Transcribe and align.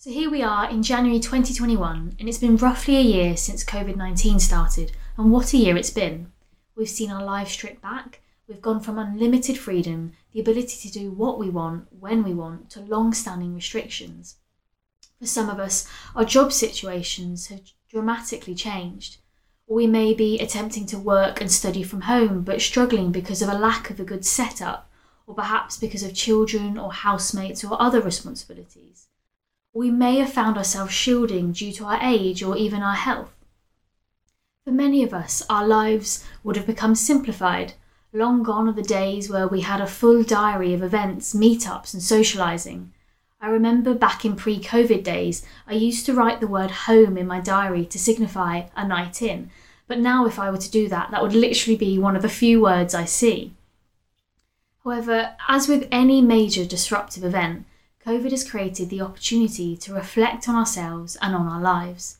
So 0.00 0.10
here 0.10 0.30
we 0.30 0.44
are 0.44 0.70
in 0.70 0.84
January 0.84 1.18
2021, 1.18 2.14
and 2.20 2.28
it's 2.28 2.38
been 2.38 2.56
roughly 2.56 2.96
a 2.98 3.00
year 3.00 3.36
since 3.36 3.64
COVID 3.64 3.96
19 3.96 4.38
started, 4.38 4.92
and 5.16 5.32
what 5.32 5.52
a 5.52 5.56
year 5.56 5.76
it's 5.76 5.90
been. 5.90 6.30
We've 6.76 6.88
seen 6.88 7.10
our 7.10 7.24
lives 7.24 7.50
stripped 7.50 7.82
back, 7.82 8.20
we've 8.46 8.62
gone 8.62 8.78
from 8.78 8.96
unlimited 8.96 9.58
freedom, 9.58 10.12
the 10.32 10.38
ability 10.38 10.88
to 10.88 10.96
do 10.96 11.10
what 11.10 11.36
we 11.36 11.50
want, 11.50 11.88
when 11.90 12.22
we 12.22 12.32
want, 12.32 12.70
to 12.70 12.80
long 12.80 13.12
standing 13.12 13.56
restrictions. 13.56 14.36
For 15.18 15.26
some 15.26 15.50
of 15.50 15.58
us, 15.58 15.88
our 16.14 16.24
job 16.24 16.52
situations 16.52 17.48
have 17.48 17.62
dramatically 17.90 18.54
changed. 18.54 19.16
Or 19.66 19.74
we 19.74 19.88
may 19.88 20.14
be 20.14 20.38
attempting 20.38 20.86
to 20.86 20.96
work 20.96 21.40
and 21.40 21.50
study 21.50 21.82
from 21.82 22.02
home, 22.02 22.42
but 22.42 22.60
struggling 22.60 23.10
because 23.10 23.42
of 23.42 23.48
a 23.48 23.58
lack 23.58 23.90
of 23.90 23.98
a 23.98 24.04
good 24.04 24.24
setup, 24.24 24.88
or 25.26 25.34
perhaps 25.34 25.76
because 25.76 26.04
of 26.04 26.14
children 26.14 26.78
or 26.78 26.92
housemates 26.92 27.64
or 27.64 27.82
other 27.82 28.00
responsibilities 28.00 29.07
we 29.78 29.92
may 29.92 30.18
have 30.18 30.32
found 30.32 30.58
ourselves 30.58 30.92
shielding 30.92 31.52
due 31.52 31.70
to 31.70 31.84
our 31.84 32.00
age 32.02 32.42
or 32.42 32.56
even 32.56 32.82
our 32.82 32.96
health. 32.96 33.32
For 34.64 34.72
many 34.72 35.04
of 35.04 35.14
us, 35.14 35.40
our 35.48 35.64
lives 35.64 36.24
would 36.42 36.56
have 36.56 36.66
become 36.66 36.96
simplified. 36.96 37.74
Long 38.12 38.42
gone 38.42 38.68
are 38.68 38.72
the 38.72 38.82
days 38.82 39.30
where 39.30 39.46
we 39.46 39.60
had 39.60 39.80
a 39.80 39.86
full 39.86 40.24
diary 40.24 40.74
of 40.74 40.82
events, 40.82 41.32
meetups, 41.32 41.94
and 41.94 42.02
socialising. 42.02 42.88
I 43.40 43.50
remember 43.50 43.94
back 43.94 44.24
in 44.24 44.34
pre 44.34 44.58
COVID 44.58 45.04
days, 45.04 45.46
I 45.64 45.74
used 45.74 46.04
to 46.06 46.12
write 46.12 46.40
the 46.40 46.48
word 46.48 46.72
home 46.72 47.16
in 47.16 47.28
my 47.28 47.38
diary 47.38 47.86
to 47.86 48.00
signify 48.00 48.62
a 48.74 48.84
night 48.84 49.22
in, 49.22 49.48
but 49.86 50.00
now 50.00 50.26
if 50.26 50.40
I 50.40 50.50
were 50.50 50.58
to 50.58 50.70
do 50.72 50.88
that, 50.88 51.12
that 51.12 51.22
would 51.22 51.34
literally 51.34 51.76
be 51.76 52.00
one 52.00 52.16
of 52.16 52.22
the 52.22 52.28
few 52.28 52.60
words 52.60 52.96
I 52.96 53.04
see. 53.04 53.54
However, 54.82 55.36
as 55.46 55.68
with 55.68 55.86
any 55.92 56.20
major 56.20 56.64
disruptive 56.64 57.22
event, 57.22 57.64
COVID 58.08 58.30
has 58.30 58.48
created 58.50 58.88
the 58.88 59.02
opportunity 59.02 59.76
to 59.76 59.92
reflect 59.92 60.48
on 60.48 60.54
ourselves 60.54 61.18
and 61.20 61.34
on 61.34 61.46
our 61.46 61.60
lives. 61.60 62.16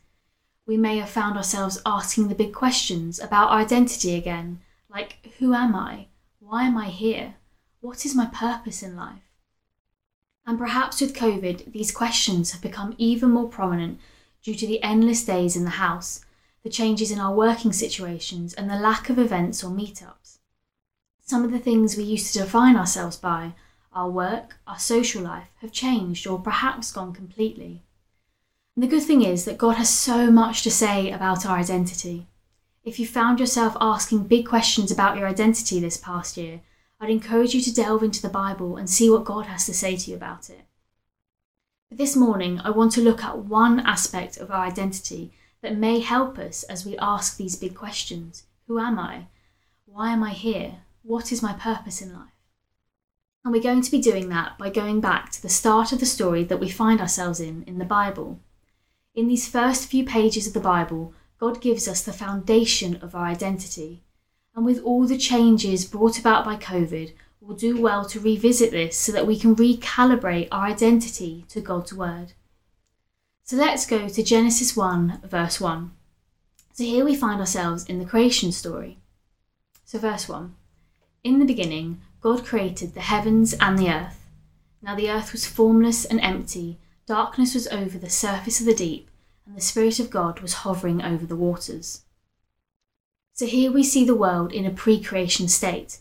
We 0.66 0.76
may 0.76 0.98
have 0.98 1.08
found 1.08 1.38
ourselves 1.38 1.80
asking 1.86 2.28
the 2.28 2.34
big 2.34 2.52
questions 2.52 3.18
about 3.18 3.48
our 3.48 3.60
identity 3.60 4.14
again, 4.14 4.60
like 4.90 5.16
who 5.38 5.54
am 5.54 5.74
I? 5.74 6.08
Why 6.40 6.64
am 6.64 6.76
I 6.76 6.88
here? 6.88 7.36
What 7.80 8.04
is 8.04 8.14
my 8.14 8.26
purpose 8.26 8.82
in 8.82 8.96
life? 8.96 9.32
And 10.46 10.58
perhaps 10.58 11.00
with 11.00 11.16
COVID, 11.16 11.72
these 11.72 11.90
questions 11.90 12.50
have 12.50 12.60
become 12.60 12.94
even 12.98 13.30
more 13.30 13.48
prominent 13.48 13.98
due 14.42 14.56
to 14.56 14.66
the 14.66 14.82
endless 14.82 15.24
days 15.24 15.56
in 15.56 15.64
the 15.64 15.80
house, 15.80 16.22
the 16.64 16.68
changes 16.68 17.10
in 17.10 17.18
our 17.18 17.34
working 17.34 17.72
situations, 17.72 18.52
and 18.52 18.68
the 18.68 18.78
lack 18.78 19.08
of 19.08 19.18
events 19.18 19.64
or 19.64 19.70
meetups. 19.70 20.36
Some 21.24 21.44
of 21.46 21.50
the 21.50 21.58
things 21.58 21.96
we 21.96 22.04
used 22.04 22.34
to 22.34 22.40
define 22.40 22.76
ourselves 22.76 23.16
by 23.16 23.54
our 23.92 24.10
work, 24.10 24.58
our 24.66 24.78
social 24.78 25.22
life 25.22 25.48
have 25.60 25.72
changed 25.72 26.26
or 26.26 26.38
perhaps 26.38 26.92
gone 26.92 27.12
completely. 27.12 27.82
And 28.74 28.82
the 28.82 28.88
good 28.88 29.02
thing 29.02 29.22
is 29.22 29.44
that 29.44 29.58
God 29.58 29.76
has 29.76 29.90
so 29.90 30.30
much 30.30 30.62
to 30.62 30.70
say 30.70 31.10
about 31.10 31.44
our 31.44 31.56
identity. 31.56 32.28
If 32.84 33.00
you 33.00 33.06
found 33.06 33.40
yourself 33.40 33.76
asking 33.80 34.28
big 34.28 34.46
questions 34.46 34.90
about 34.90 35.16
your 35.16 35.26
identity 35.26 35.80
this 35.80 35.96
past 35.96 36.36
year, 36.36 36.60
I'd 37.00 37.10
encourage 37.10 37.54
you 37.54 37.60
to 37.62 37.74
delve 37.74 38.02
into 38.02 38.22
the 38.22 38.28
Bible 38.28 38.76
and 38.76 38.88
see 38.88 39.10
what 39.10 39.24
God 39.24 39.46
has 39.46 39.66
to 39.66 39.74
say 39.74 39.96
to 39.96 40.10
you 40.10 40.16
about 40.16 40.48
it. 40.48 40.60
But 41.88 41.98
this 41.98 42.16
morning, 42.16 42.60
I 42.62 42.70
want 42.70 42.92
to 42.92 43.00
look 43.00 43.24
at 43.24 43.38
one 43.38 43.80
aspect 43.80 44.36
of 44.36 44.50
our 44.50 44.64
identity 44.64 45.32
that 45.62 45.76
may 45.76 46.00
help 46.00 46.38
us 46.38 46.62
as 46.64 46.84
we 46.84 46.98
ask 46.98 47.36
these 47.36 47.56
big 47.56 47.74
questions 47.74 48.44
Who 48.66 48.78
am 48.78 48.98
I? 48.98 49.26
Why 49.86 50.12
am 50.12 50.22
I 50.22 50.32
here? 50.32 50.82
What 51.02 51.32
is 51.32 51.42
my 51.42 51.54
purpose 51.54 52.02
in 52.02 52.12
life? 52.12 52.37
And 53.44 53.52
we're 53.52 53.62
going 53.62 53.82
to 53.82 53.90
be 53.90 54.00
doing 54.00 54.28
that 54.28 54.58
by 54.58 54.70
going 54.70 55.00
back 55.00 55.30
to 55.32 55.42
the 55.42 55.48
start 55.48 55.92
of 55.92 56.00
the 56.00 56.06
story 56.06 56.44
that 56.44 56.60
we 56.60 56.68
find 56.68 57.00
ourselves 57.00 57.40
in 57.40 57.62
in 57.64 57.78
the 57.78 57.84
Bible. 57.84 58.40
In 59.14 59.28
these 59.28 59.48
first 59.48 59.88
few 59.88 60.04
pages 60.04 60.46
of 60.46 60.52
the 60.52 60.60
Bible, 60.60 61.14
God 61.38 61.60
gives 61.60 61.88
us 61.88 62.02
the 62.02 62.12
foundation 62.12 62.96
of 62.96 63.14
our 63.14 63.26
identity. 63.26 64.02
And 64.54 64.64
with 64.64 64.82
all 64.82 65.06
the 65.06 65.16
changes 65.16 65.84
brought 65.84 66.18
about 66.18 66.44
by 66.44 66.56
COVID, 66.56 67.12
we'll 67.40 67.56
do 67.56 67.80
well 67.80 68.04
to 68.06 68.20
revisit 68.20 68.72
this 68.72 68.96
so 68.96 69.12
that 69.12 69.26
we 69.26 69.38
can 69.38 69.54
recalibrate 69.54 70.48
our 70.50 70.66
identity 70.66 71.44
to 71.48 71.60
God's 71.60 71.92
Word. 71.92 72.32
So 73.44 73.56
let's 73.56 73.86
go 73.86 74.08
to 74.08 74.22
Genesis 74.22 74.76
1, 74.76 75.22
verse 75.24 75.60
1. 75.60 75.92
So 76.72 76.84
here 76.84 77.04
we 77.04 77.16
find 77.16 77.40
ourselves 77.40 77.84
in 77.86 77.98
the 77.98 78.04
creation 78.04 78.52
story. 78.52 78.98
So, 79.84 79.98
verse 79.98 80.28
1 80.28 80.54
In 81.24 81.38
the 81.38 81.44
beginning, 81.44 82.02
God 82.20 82.44
created 82.44 82.94
the 82.94 83.00
heavens 83.00 83.54
and 83.54 83.78
the 83.78 83.90
earth. 83.90 84.28
Now 84.82 84.94
the 84.94 85.10
earth 85.10 85.32
was 85.32 85.46
formless 85.46 86.04
and 86.04 86.20
empty, 86.20 86.78
darkness 87.06 87.54
was 87.54 87.68
over 87.68 87.98
the 87.98 88.10
surface 88.10 88.60
of 88.60 88.66
the 88.66 88.74
deep, 88.74 89.10
and 89.46 89.56
the 89.56 89.60
Spirit 89.60 90.00
of 90.00 90.10
God 90.10 90.40
was 90.40 90.64
hovering 90.64 91.02
over 91.02 91.26
the 91.26 91.36
waters. 91.36 92.02
So 93.32 93.46
here 93.46 93.70
we 93.70 93.84
see 93.84 94.04
the 94.04 94.16
world 94.16 94.52
in 94.52 94.66
a 94.66 94.70
pre 94.70 95.00
creation 95.00 95.46
state. 95.46 96.00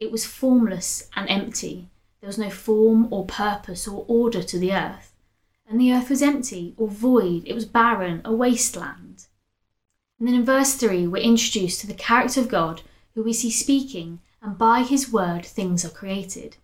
It 0.00 0.10
was 0.10 0.26
formless 0.26 1.08
and 1.14 1.28
empty. 1.30 1.90
There 2.20 2.26
was 2.26 2.38
no 2.38 2.50
form 2.50 3.12
or 3.12 3.24
purpose 3.24 3.86
or 3.86 4.04
order 4.08 4.42
to 4.42 4.58
the 4.58 4.72
earth. 4.72 5.14
And 5.68 5.80
the 5.80 5.92
earth 5.92 6.10
was 6.10 6.22
empty 6.22 6.74
or 6.76 6.88
void, 6.88 7.44
it 7.46 7.54
was 7.54 7.66
barren, 7.66 8.20
a 8.24 8.32
wasteland. 8.32 9.26
And 10.18 10.26
then 10.26 10.34
in 10.34 10.44
verse 10.44 10.74
3, 10.74 11.06
we're 11.06 11.22
introduced 11.22 11.80
to 11.80 11.86
the 11.86 11.94
character 11.94 12.40
of 12.40 12.48
God, 12.48 12.82
who 13.14 13.22
we 13.22 13.32
see 13.32 13.50
speaking 13.50 14.20
and 14.42 14.58
by 14.58 14.82
his 14.82 15.12
word 15.12 15.46
things 15.46 15.84
are 15.84 15.90
created. 15.90 16.56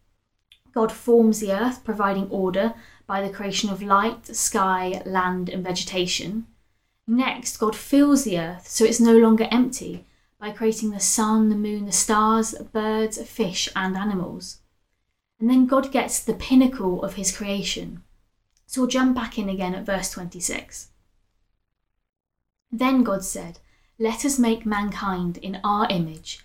God 0.72 0.92
forms 0.92 1.40
the 1.40 1.52
earth, 1.52 1.84
providing 1.84 2.28
order 2.28 2.74
by 3.06 3.22
the 3.22 3.32
creation 3.32 3.70
of 3.70 3.82
light, 3.82 4.26
sky, 4.36 5.00
land, 5.06 5.48
and 5.48 5.64
vegetation. 5.64 6.46
Next, 7.06 7.56
God 7.56 7.74
fills 7.74 8.24
the 8.24 8.38
earth 8.38 8.68
so 8.68 8.84
it's 8.84 9.00
no 9.00 9.16
longer 9.16 9.48
empty 9.50 10.04
by 10.38 10.50
creating 10.50 10.90
the 10.90 11.00
sun, 11.00 11.48
the 11.48 11.56
moon, 11.56 11.86
the 11.86 11.92
stars, 11.92 12.54
birds, 12.72 13.20
fish, 13.22 13.68
and 13.74 13.96
animals. 13.96 14.58
And 15.40 15.48
then 15.48 15.66
God 15.66 15.90
gets 15.90 16.22
the 16.22 16.34
pinnacle 16.34 17.02
of 17.02 17.14
his 17.14 17.34
creation. 17.34 18.02
So 18.66 18.82
we'll 18.82 18.90
jump 18.90 19.14
back 19.14 19.38
in 19.38 19.48
again 19.48 19.74
at 19.74 19.86
verse 19.86 20.10
26. 20.10 20.88
Then 22.70 23.02
God 23.02 23.24
said, 23.24 23.60
Let 23.98 24.24
us 24.24 24.38
make 24.38 24.66
mankind 24.66 25.38
in 25.38 25.60
our 25.64 25.88
image 25.88 26.44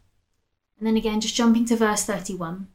And 0.81 0.87
then 0.87 0.97
again, 0.97 1.21
just 1.21 1.35
jumping 1.35 1.65
to 1.65 1.75
verse 1.75 2.03
31 2.05 2.67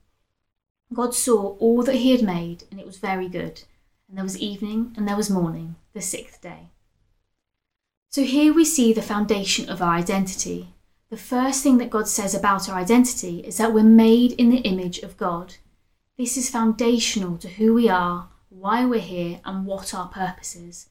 God 0.94 1.12
saw 1.12 1.56
all 1.56 1.82
that 1.82 1.96
he 1.96 2.12
had 2.12 2.22
made, 2.22 2.62
and 2.70 2.78
it 2.78 2.86
was 2.86 2.98
very 2.98 3.28
good. 3.28 3.64
And 4.08 4.16
there 4.16 4.22
was 4.22 4.38
evening, 4.38 4.94
and 4.96 5.08
there 5.08 5.16
was 5.16 5.28
morning, 5.28 5.74
the 5.92 6.00
sixth 6.00 6.40
day. 6.40 6.70
So 8.10 8.22
here 8.22 8.54
we 8.54 8.64
see 8.64 8.92
the 8.92 9.02
foundation 9.02 9.68
of 9.68 9.82
our 9.82 9.94
identity. 9.94 10.68
The 11.10 11.16
first 11.16 11.64
thing 11.64 11.78
that 11.78 11.90
God 11.90 12.06
says 12.06 12.32
about 12.32 12.68
our 12.68 12.76
identity 12.76 13.40
is 13.40 13.56
that 13.56 13.74
we're 13.74 13.82
made 13.82 14.34
in 14.34 14.50
the 14.50 14.58
image 14.58 15.00
of 15.00 15.16
God. 15.16 15.56
This 16.16 16.36
is 16.36 16.48
foundational 16.48 17.36
to 17.38 17.48
who 17.48 17.74
we 17.74 17.88
are, 17.88 18.28
why 18.50 18.84
we're 18.84 19.00
here, 19.00 19.40
and 19.44 19.66
what 19.66 19.92
our 19.92 20.06
purpose 20.06 20.54
is. 20.54 20.90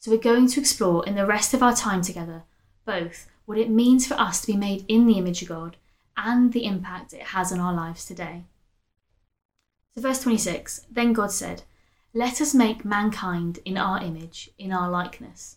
So 0.00 0.10
we're 0.10 0.16
going 0.16 0.48
to 0.48 0.60
explore 0.60 1.06
in 1.06 1.14
the 1.14 1.26
rest 1.26 1.54
of 1.54 1.62
our 1.62 1.76
time 1.76 2.02
together 2.02 2.42
both 2.84 3.30
what 3.44 3.56
it 3.56 3.70
means 3.70 4.04
for 4.04 4.14
us 4.14 4.40
to 4.40 4.48
be 4.48 4.56
made 4.56 4.84
in 4.88 5.06
the 5.06 5.18
image 5.18 5.42
of 5.42 5.48
God 5.48 5.76
and 6.16 6.52
the 6.52 6.64
impact 6.64 7.12
it 7.12 7.22
has 7.22 7.52
on 7.52 7.60
our 7.60 7.74
lives 7.74 8.04
today. 8.04 8.44
So, 9.94 10.02
verse 10.02 10.22
26 10.22 10.86
Then 10.90 11.12
God 11.12 11.32
said, 11.32 11.62
Let 12.14 12.40
us 12.40 12.54
make 12.54 12.84
mankind 12.84 13.60
in 13.64 13.76
our 13.76 14.02
image, 14.02 14.50
in 14.58 14.72
our 14.72 14.90
likeness. 14.90 15.56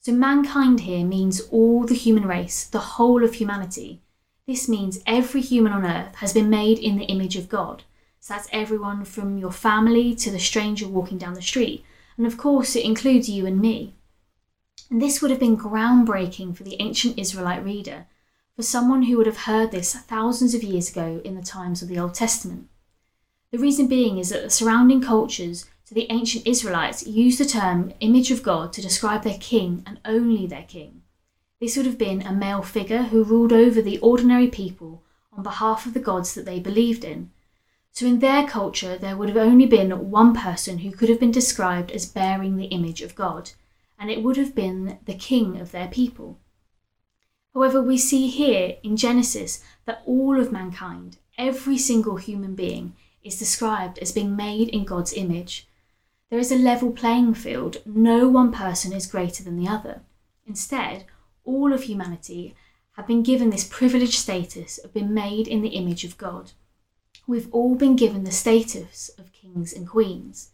So, 0.00 0.12
mankind 0.12 0.80
here 0.80 1.04
means 1.04 1.40
all 1.50 1.84
the 1.84 1.94
human 1.94 2.26
race, 2.26 2.64
the 2.64 2.78
whole 2.78 3.24
of 3.24 3.34
humanity. 3.34 4.02
This 4.46 4.68
means 4.68 5.00
every 5.06 5.40
human 5.40 5.72
on 5.72 5.84
earth 5.84 6.16
has 6.16 6.32
been 6.32 6.48
made 6.48 6.78
in 6.78 6.96
the 6.96 7.06
image 7.06 7.36
of 7.36 7.48
God. 7.48 7.82
So, 8.20 8.34
that's 8.34 8.48
everyone 8.52 9.04
from 9.04 9.38
your 9.38 9.52
family 9.52 10.14
to 10.16 10.30
the 10.30 10.38
stranger 10.38 10.88
walking 10.88 11.18
down 11.18 11.34
the 11.34 11.42
street. 11.42 11.84
And 12.16 12.26
of 12.26 12.38
course, 12.38 12.74
it 12.76 12.84
includes 12.84 13.28
you 13.28 13.46
and 13.46 13.60
me. 13.60 13.94
And 14.90 15.02
this 15.02 15.20
would 15.20 15.30
have 15.30 15.40
been 15.40 15.56
groundbreaking 15.56 16.56
for 16.56 16.62
the 16.62 16.76
ancient 16.80 17.18
Israelite 17.18 17.64
reader 17.64 18.06
for 18.56 18.62
someone 18.62 19.02
who 19.02 19.18
would 19.18 19.26
have 19.26 19.44
heard 19.44 19.70
this 19.70 19.94
thousands 19.94 20.54
of 20.54 20.62
years 20.62 20.90
ago 20.90 21.20
in 21.24 21.34
the 21.34 21.42
times 21.42 21.82
of 21.82 21.88
the 21.88 21.98
Old 21.98 22.14
Testament. 22.14 22.68
The 23.52 23.58
reason 23.58 23.86
being 23.86 24.16
is 24.16 24.30
that 24.30 24.42
the 24.42 24.50
surrounding 24.50 25.02
cultures 25.02 25.66
to 25.86 25.94
the 25.94 26.10
ancient 26.10 26.46
Israelites 26.46 27.06
used 27.06 27.38
the 27.38 27.44
term 27.44 27.92
image 28.00 28.30
of 28.30 28.42
God 28.42 28.72
to 28.72 28.82
describe 28.82 29.22
their 29.22 29.38
king 29.38 29.82
and 29.86 30.00
only 30.06 30.46
their 30.46 30.64
king. 30.64 31.02
This 31.60 31.76
would 31.76 31.86
have 31.86 31.98
been 31.98 32.22
a 32.22 32.32
male 32.32 32.62
figure 32.62 33.04
who 33.04 33.24
ruled 33.24 33.52
over 33.52 33.80
the 33.82 33.98
ordinary 33.98 34.48
people 34.48 35.02
on 35.32 35.42
behalf 35.42 35.84
of 35.84 35.92
the 35.92 36.00
gods 36.00 36.34
that 36.34 36.46
they 36.46 36.58
believed 36.58 37.04
in. 37.04 37.30
So, 37.92 38.06
in 38.06 38.18
their 38.18 38.46
culture, 38.46 38.98
there 38.98 39.16
would 39.16 39.28
have 39.28 39.38
only 39.38 39.66
been 39.66 40.10
one 40.10 40.34
person 40.34 40.78
who 40.78 40.90
could 40.90 41.08
have 41.08 41.20
been 41.20 41.30
described 41.30 41.90
as 41.90 42.04
bearing 42.04 42.56
the 42.56 42.66
image 42.66 43.00
of 43.00 43.14
God, 43.14 43.52
and 43.98 44.10
it 44.10 44.22
would 44.22 44.36
have 44.36 44.54
been 44.54 44.98
the 45.04 45.14
king 45.14 45.58
of 45.58 45.72
their 45.72 45.88
people. 45.88 46.38
However, 47.56 47.80
we 47.80 47.96
see 47.96 48.28
here 48.28 48.76
in 48.82 48.98
Genesis 48.98 49.64
that 49.86 50.02
all 50.04 50.38
of 50.38 50.52
mankind, 50.52 51.16
every 51.38 51.78
single 51.78 52.16
human 52.16 52.54
being, 52.54 52.94
is 53.24 53.38
described 53.38 53.98
as 53.98 54.12
being 54.12 54.36
made 54.36 54.68
in 54.68 54.84
God's 54.84 55.14
image. 55.14 55.66
There 56.28 56.38
is 56.38 56.52
a 56.52 56.58
level 56.58 56.92
playing 56.92 57.32
field, 57.32 57.78
no 57.86 58.28
one 58.28 58.52
person 58.52 58.92
is 58.92 59.06
greater 59.06 59.42
than 59.42 59.56
the 59.56 59.68
other. 59.68 60.02
Instead, 60.46 61.06
all 61.44 61.72
of 61.72 61.84
humanity 61.84 62.54
have 62.92 63.06
been 63.06 63.22
given 63.22 63.48
this 63.48 63.64
privileged 63.64 64.18
status 64.18 64.76
of 64.76 64.92
being 64.92 65.14
made 65.14 65.48
in 65.48 65.62
the 65.62 65.76
image 65.80 66.04
of 66.04 66.18
God. 66.18 66.52
We've 67.26 67.48
all 67.54 67.74
been 67.74 67.96
given 67.96 68.24
the 68.24 68.32
status 68.32 69.08
of 69.16 69.32
kings 69.32 69.72
and 69.72 69.88
queens. 69.88 70.50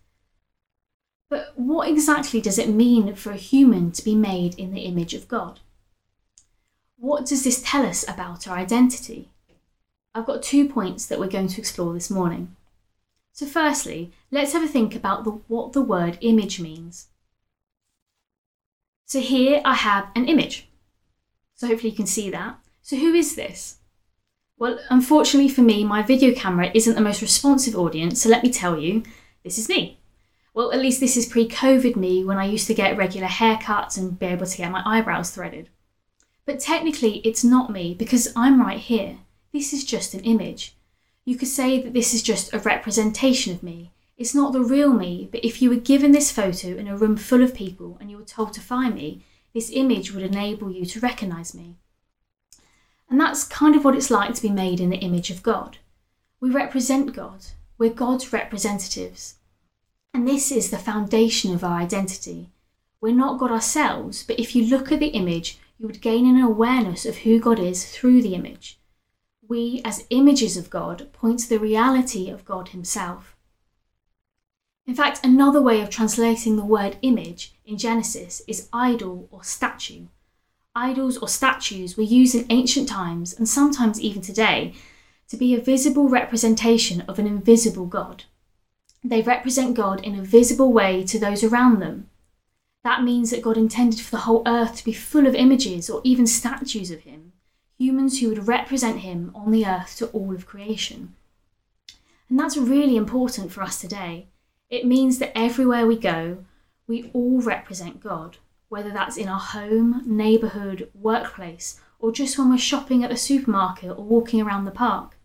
But 1.29 1.55
what 1.57 1.89
exactly 1.89 2.41
does 2.41 2.61
it 2.61 2.69
mean 2.69 3.17
for 3.17 3.33
a 3.33 3.37
human 3.37 3.91
to 3.91 4.05
be 4.05 4.15
made 4.15 4.55
in 4.55 4.71
the 4.71 4.83
image 4.83 5.15
of 5.15 5.27
God? 5.27 5.59
What 7.03 7.27
does 7.27 7.43
this 7.43 7.61
tell 7.67 7.85
us 7.85 8.05
about 8.07 8.47
our 8.47 8.57
identity? 8.57 9.29
I've 10.15 10.25
got 10.25 10.41
two 10.41 10.69
points 10.69 11.05
that 11.07 11.19
we're 11.19 11.27
going 11.27 11.49
to 11.49 11.61
explore 11.61 11.93
this 11.93 12.13
morning. 12.13 12.55
So, 13.33 13.45
firstly, 13.45 14.13
let's 14.31 14.53
have 14.53 14.63
a 14.63 14.69
think 14.69 14.95
about 14.95 15.25
the, 15.25 15.33
what 15.49 15.73
the 15.73 15.83
word 15.83 16.17
image 16.21 16.61
means. 16.61 17.09
So, 19.05 19.19
here 19.19 19.61
I 19.65 19.75
have 19.75 20.11
an 20.15 20.27
image. 20.27 20.69
So 21.57 21.67
hopefully 21.67 21.91
you 21.91 21.97
can 21.97 22.07
see 22.07 22.31
that. 22.31 22.61
So 22.83 22.95
who 22.97 23.13
is 23.15 23.35
this? 23.35 23.79
Well, 24.57 24.79
unfortunately 24.89 25.49
for 25.49 25.63
me, 25.63 25.83
my 25.83 26.03
video 26.03 26.33
camera 26.33 26.71
isn't 26.73 26.95
the 26.95 27.01
most 27.01 27.21
responsive 27.21 27.75
audience, 27.75 28.23
so 28.23 28.29
let 28.29 28.45
me 28.45 28.51
tell 28.53 28.79
you, 28.79 29.03
this 29.43 29.59
is 29.59 29.69
me. 29.69 29.99
Well, 30.55 30.71
at 30.71 30.79
least 30.79 31.01
this 31.01 31.17
is 31.17 31.27
pre 31.27 31.49
COVID 31.49 31.97
me 31.97 32.25
when 32.25 32.39
I 32.39 32.45
used 32.45 32.69
to 32.69 32.75
get 32.75 32.97
regular 32.97 33.27
haircuts 33.27 33.99
and 33.99 34.17
be 34.17 34.27
able 34.27 34.47
to 34.47 34.57
get 34.57 34.71
my 34.71 34.83
eyebrows 34.87 35.33
threaded. 35.33 35.69
But 36.45 36.61
technically, 36.61 37.19
it's 37.19 37.45
not 37.45 37.71
me 37.71 37.95
because 37.95 38.33
I'm 38.35 38.61
right 38.61 38.79
here. 38.79 39.19
This 39.53 39.73
is 39.73 39.85
just 39.85 40.15
an 40.15 40.21
image. 40.21 40.75
You 41.25 41.37
could 41.37 41.49
say 41.49 41.81
that 41.81 41.93
this 41.93 42.13
is 42.13 42.23
just 42.23 42.53
a 42.53 42.59
representation 42.59 43.53
of 43.53 43.63
me. 43.63 43.93
It's 44.17 44.35
not 44.35 44.53
the 44.53 44.63
real 44.63 44.93
me, 44.93 45.29
but 45.31 45.45
if 45.45 45.63
you 45.63 45.71
were 45.71 45.77
given 45.77 46.13
this 46.13 46.33
photo 46.33 46.69
in 46.69 46.89
a 46.89 46.97
room 46.97 47.17
full 47.17 47.43
of 47.43 47.55
people 47.55 47.97
and 48.01 48.11
you 48.11 48.17
were 48.17 48.25
told 48.25 48.53
to 48.55 48.61
find 48.61 48.95
me, 48.95 49.25
this 49.55 49.71
image 49.73 50.13
would 50.13 50.23
enable 50.23 50.71
you 50.71 50.85
to 50.87 51.01
recognize 51.01 51.55
me. 51.55 51.77
And 53.09 53.21
that's 53.21 53.45
kind 53.45 53.77
of 53.77 53.85
what 53.85 53.95
it's 53.95 54.11
like 54.11 54.35
to 54.35 54.43
be 54.43 54.51
made 54.51 54.81
in 54.81 54.91
the 54.91 54.99
image 54.99 55.31
of 55.31 55.43
God. 55.43 55.79
We 56.41 56.51
represent 56.51 57.15
God, 57.15 57.47
we're 57.79 57.91
God's 57.91 58.33
representatives. 58.33 59.37
And 60.15 60.27
this 60.27 60.51
is 60.51 60.71
the 60.71 60.79
foundation 60.79 61.55
of 61.55 61.63
our 61.63 61.79
identity. 61.79 62.51
We're 63.01 63.15
not 63.15 63.39
God 63.39 63.51
ourselves, 63.51 64.23
but 64.23 64.39
if 64.39 64.55
you 64.55 64.65
look 64.65 64.91
at 64.91 65.01
the 65.01 65.09
image, 65.09 65.59
you 65.83 65.89
would 65.89 66.01
gain 66.01 66.29
an 66.29 66.41
awareness 66.41 67.05
of 67.05 67.19
who 67.19 67.41
God 67.41 67.59
is 67.59 67.85
through 67.85 68.23
the 68.23 68.37
image. 68.37 68.79
We, 69.49 69.83
as 69.85 70.07
images 70.11 70.57
of 70.57 70.71
God, 70.71 71.13
point 71.13 71.41
to 71.41 71.49
the 71.49 71.59
reality 71.59 72.31
of 72.31 72.45
God 72.45 72.69
Himself. 72.69 73.37
In 74.87 74.95
fact, 74.95 75.19
another 75.25 75.61
way 75.61 75.81
of 75.81 75.91
translating 75.91 76.55
the 76.55 76.65
word 76.65 76.99
image 77.03 77.55
in 77.67 77.79
Genesis 77.79 78.43
is 78.47 78.69
idol 78.73 79.27
or 79.33 79.43
statue. 79.43 80.07
Idols 80.77 81.19
or 81.19 81.27
statues 81.27 81.97
were 81.97 82.05
used 82.05 82.37
in 82.37 82.47
ancient 82.49 82.89
times 82.89 83.35
and 83.37 83.49
sometimes 83.49 84.01
even 84.01 84.23
today 84.23 84.75
to 85.31 85.37
be 85.37 85.53
a 85.53 85.61
visible 85.61 86.09
representation 86.09 87.01
of 87.09 87.19
an 87.19 87.27
invisible 87.27 87.87
God. 87.87 88.23
They 89.03 89.21
represent 89.21 89.75
God 89.75 90.01
in 90.05 90.15
a 90.17 90.23
visible 90.23 90.73
way 90.73 91.03
to 91.07 91.19
those 91.19 91.43
around 91.43 91.81
them. 91.81 92.09
That 92.85 93.05
means 93.05 93.31
that 93.31 93.43
God 93.43 93.57
intended 93.57 94.01
for 94.01 94.11
the 94.11 94.23
whole 94.23 94.43
earth 94.47 94.77
to 94.77 94.85
be 94.85 94.93
full 94.93 95.27
of 95.27 95.35
images 95.35 95.89
or 95.89 96.01
even 96.05 96.27
statues 96.27 96.91
of 96.91 97.01
Him, 97.01 97.33
humans 97.79 98.19
who 98.19 98.29
would 98.29 98.49
represent 98.49 99.01
Him 99.01 99.31
on 99.35 99.53
the 99.53 99.67
earth 99.67 99.97
to 99.99 100.07
all 100.09 100.35
of 100.35 100.47
creation. 100.47 101.15
And 102.29 102.39
that's 102.39 102.57
really 102.57 102.97
important 102.97 103.53
for 103.53 103.63
us 103.63 103.81
today. 103.81 104.27
It 104.69 104.87
means 104.87 105.19
that 105.19 105.37
everywhere 105.37 105.87
we 105.87 105.97
go, 105.97 106.45
we 106.87 107.11
all 107.13 107.41
represent 107.41 108.01
God, 108.01 108.39
whether 108.69 108.91
that's 108.91 109.17
in 109.17 109.29
our 109.29 109.39
home, 109.39 110.03
neighbourhood, 110.07 110.91
workplace, 110.95 111.81
or 111.99 112.11
just 112.11 112.37
when 112.39 112.51
we're 112.51 112.59
shopping 112.59 113.05
at 113.05 113.11
the 113.11 113.17
supermarket 113.17 113.91
or 113.91 114.05
walking 114.05 114.41
around 114.41 114.65
the 114.65 114.71
park. 114.71 115.17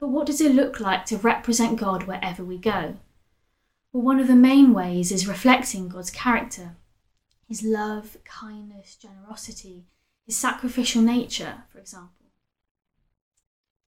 But 0.00 0.08
what 0.08 0.26
does 0.26 0.40
it 0.40 0.54
look 0.54 0.80
like 0.80 1.04
to 1.06 1.16
represent 1.16 1.78
God 1.78 2.04
wherever 2.04 2.42
we 2.42 2.58
go? 2.58 2.96
Well, 3.92 4.02
one 4.02 4.20
of 4.20 4.28
the 4.28 4.36
main 4.36 4.72
ways 4.72 5.10
is 5.10 5.28
reflecting 5.28 5.88
God's 5.88 6.10
character 6.10 6.76
his 7.48 7.62
love, 7.62 8.18
kindness, 8.24 8.94
generosity, 8.94 9.86
his 10.26 10.36
sacrificial 10.36 11.00
nature, 11.00 11.64
for 11.72 11.78
example. 11.78 12.26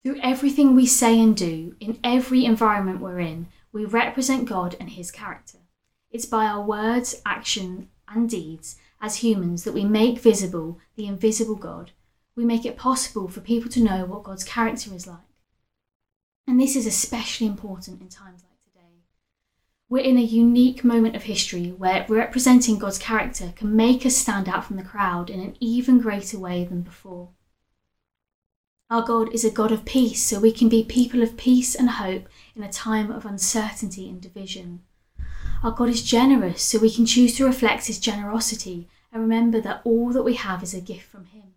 Through 0.03 0.21
everything 0.23 0.75
we 0.75 0.87
say 0.87 1.21
and 1.21 1.37
do, 1.37 1.77
in 1.79 1.99
every 2.03 2.47
environment 2.47 3.01
we're 3.01 3.21
in, 3.21 3.49
we 3.71 3.85
represent 3.85 4.49
God 4.49 4.75
and 4.81 4.89
His 4.91 5.11
character. 5.11 5.59
It's 6.11 6.25
by 6.25 6.47
our 6.47 6.63
words, 6.63 7.21
action, 7.27 7.91
and 8.09 8.29
deeds 8.29 8.77
as 9.01 9.17
humans 9.17 9.65
that 9.65 9.75
we 9.75 9.85
make 9.85 10.19
visible 10.19 10.79
the 10.97 11.07
invisible 11.07 11.55
God. 11.55 11.93
We 12.35 12.45
make 12.47 12.65
it 12.65 12.79
possible 12.79 13.29
for 13.29 13.41
people 13.41 13.71
to 13.73 13.83
know 13.83 14.07
what 14.07 14.23
God's 14.23 14.45
character 14.45 14.95
is 14.95 15.07
like. 15.07 15.19
And 16.47 16.59
this 16.59 16.75
is 16.75 16.87
especially 16.87 17.47
important 17.47 18.01
in 18.01 18.09
times 18.09 18.43
like. 18.43 18.50
We're 19.91 20.05
in 20.05 20.19
a 20.19 20.23
unique 20.23 20.85
moment 20.85 21.17
of 21.17 21.25
history 21.25 21.73
where 21.77 22.07
representing 22.09 22.79
God's 22.79 22.97
character 22.97 23.53
can 23.57 23.75
make 23.75 24.07
us 24.07 24.17
stand 24.17 24.49
out 24.49 24.65
from 24.65 24.77
the 24.77 24.85
crowd 24.85 25.29
in 25.29 25.41
an 25.41 25.57
even 25.59 25.99
greater 25.99 26.39
way 26.39 26.65
than 26.65 26.83
before. 26.83 27.31
Our 28.89 29.03
God 29.03 29.35
is 29.35 29.45
a 29.45 29.51
God 29.51 29.73
of 29.73 29.85
peace, 29.85 30.23
so 30.23 30.39
we 30.39 30.53
can 30.53 30.69
be 30.69 30.85
people 30.85 31.25
of 31.25 31.37
peace 31.37 31.75
and 31.75 31.91
hope 31.91 32.29
in 32.55 32.63
a 32.63 32.71
time 32.71 33.11
of 33.11 33.27
uncertainty 33.27 34.09
and 34.09 34.21
division. 34.21 34.83
Our 35.65 35.73
God 35.73 35.89
is 35.89 36.05
generous, 36.05 36.63
so 36.63 36.79
we 36.79 36.95
can 36.95 37.05
choose 37.05 37.37
to 37.37 37.45
reflect 37.45 37.89
His 37.89 37.99
generosity 37.99 38.89
and 39.13 39.21
remember 39.21 39.61
that 39.61 39.83
all 39.83 40.11
that 40.11 40.23
we 40.23 40.35
have 40.35 40.63
is 40.63 40.73
a 40.73 40.81
gift 40.81 41.11
from 41.11 41.27
Him. 41.27 41.55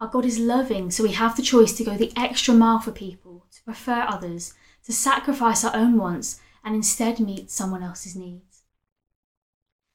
Our 0.00 0.08
God 0.08 0.24
is 0.24 0.38
loving, 0.38 0.90
so 0.90 1.02
we 1.02 1.12
have 1.12 1.36
the 1.36 1.42
choice 1.42 1.74
to 1.74 1.84
go 1.84 1.98
the 1.98 2.14
extra 2.16 2.54
mile 2.54 2.78
for 2.78 2.92
people, 2.92 3.44
to 3.52 3.62
prefer 3.62 4.06
others, 4.08 4.54
to 4.86 4.92
sacrifice 4.92 5.64
our 5.64 5.76
own 5.76 5.98
wants, 5.98 6.40
and 6.64 6.74
instead 6.74 7.20
meet 7.20 7.50
someone 7.50 7.82
else's 7.82 8.16
needs. 8.16 8.62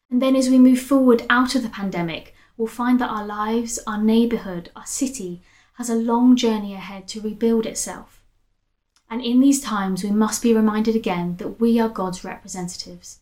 And 0.10 0.22
then 0.22 0.36
as 0.36 0.50
we 0.50 0.60
move 0.60 0.80
forward 0.80 1.26
out 1.30 1.56
of 1.56 1.64
the 1.64 1.70
pandemic, 1.70 2.34
we'll 2.58 2.68
find 2.68 3.00
that 3.00 3.10
our 3.10 3.26
lives, 3.26 3.80
our 3.88 4.02
neighbourhood, 4.02 4.72
our 4.76 4.86
city, 4.86 5.42
has 5.74 5.90
a 5.90 5.96
long 5.96 6.36
journey 6.36 6.74
ahead 6.74 7.08
to 7.10 7.22
rebuild 7.22 7.66
itself. 7.66 8.24
And 9.10 9.22
in 9.22 9.40
these 9.40 9.62
times, 9.62 10.04
we 10.04 10.12
must 10.12 10.42
be 10.42 10.54
reminded 10.54 10.96
again 10.96 11.38
that 11.38 11.60
we 11.60 11.80
are 11.80 11.90
God's 11.90 12.24
representatives. 12.24 13.20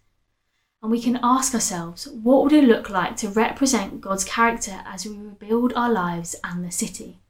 And 0.81 0.91
we 0.91 1.01
can 1.01 1.19
ask 1.23 1.53
ourselves, 1.53 2.07
what 2.07 2.43
would 2.43 2.53
it 2.53 2.65
look 2.65 2.89
like 2.89 3.15
to 3.17 3.29
represent 3.29 4.01
God's 4.01 4.23
character 4.23 4.81
as 4.85 5.05
we 5.05 5.17
rebuild 5.17 5.73
our 5.73 5.91
lives 5.91 6.35
and 6.43 6.63
the 6.63 6.71
city? 6.71 7.22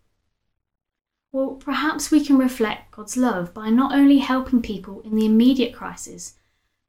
Well, 1.33 1.55
perhaps 1.55 2.11
we 2.11 2.23
can 2.23 2.37
reflect 2.37 2.91
God's 2.91 3.17
love 3.17 3.53
by 3.53 3.69
not 3.69 3.93
only 3.93 4.19
helping 4.19 4.61
people 4.61 5.01
in 5.01 5.15
the 5.15 5.25
immediate 5.25 5.73
crisis, 5.73 6.35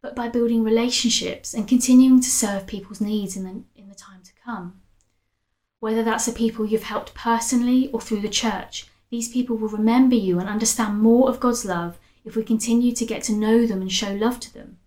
but 0.00 0.14
by 0.14 0.28
building 0.28 0.62
relationships 0.62 1.54
and 1.54 1.66
continuing 1.66 2.20
to 2.20 2.30
serve 2.30 2.68
people's 2.68 3.00
needs 3.00 3.36
in 3.36 3.42
the, 3.42 3.64
in 3.74 3.88
the 3.88 3.96
time 3.96 4.20
to 4.22 4.32
come 4.44 4.80
whether 5.84 6.02
that's 6.02 6.24
the 6.24 6.32
people 6.32 6.64
you've 6.64 6.84
helped 6.84 7.12
personally 7.12 7.90
or 7.92 8.00
through 8.00 8.22
the 8.22 8.26
church. 8.26 8.86
These 9.10 9.28
people 9.28 9.54
will 9.54 9.68
remember 9.68 10.14
you 10.14 10.40
and 10.40 10.48
understand 10.48 10.98
more 10.98 11.28
of 11.28 11.40
God's 11.40 11.66
love 11.66 11.98
if 12.24 12.34
we 12.34 12.42
continue 12.42 12.94
to 12.94 13.04
get 13.04 13.22
to 13.24 13.34
know 13.34 13.66
them 13.66 13.82
and 13.82 13.92
show 13.92 14.14
love 14.14 14.40
to 14.40 14.54
them. 14.54 14.78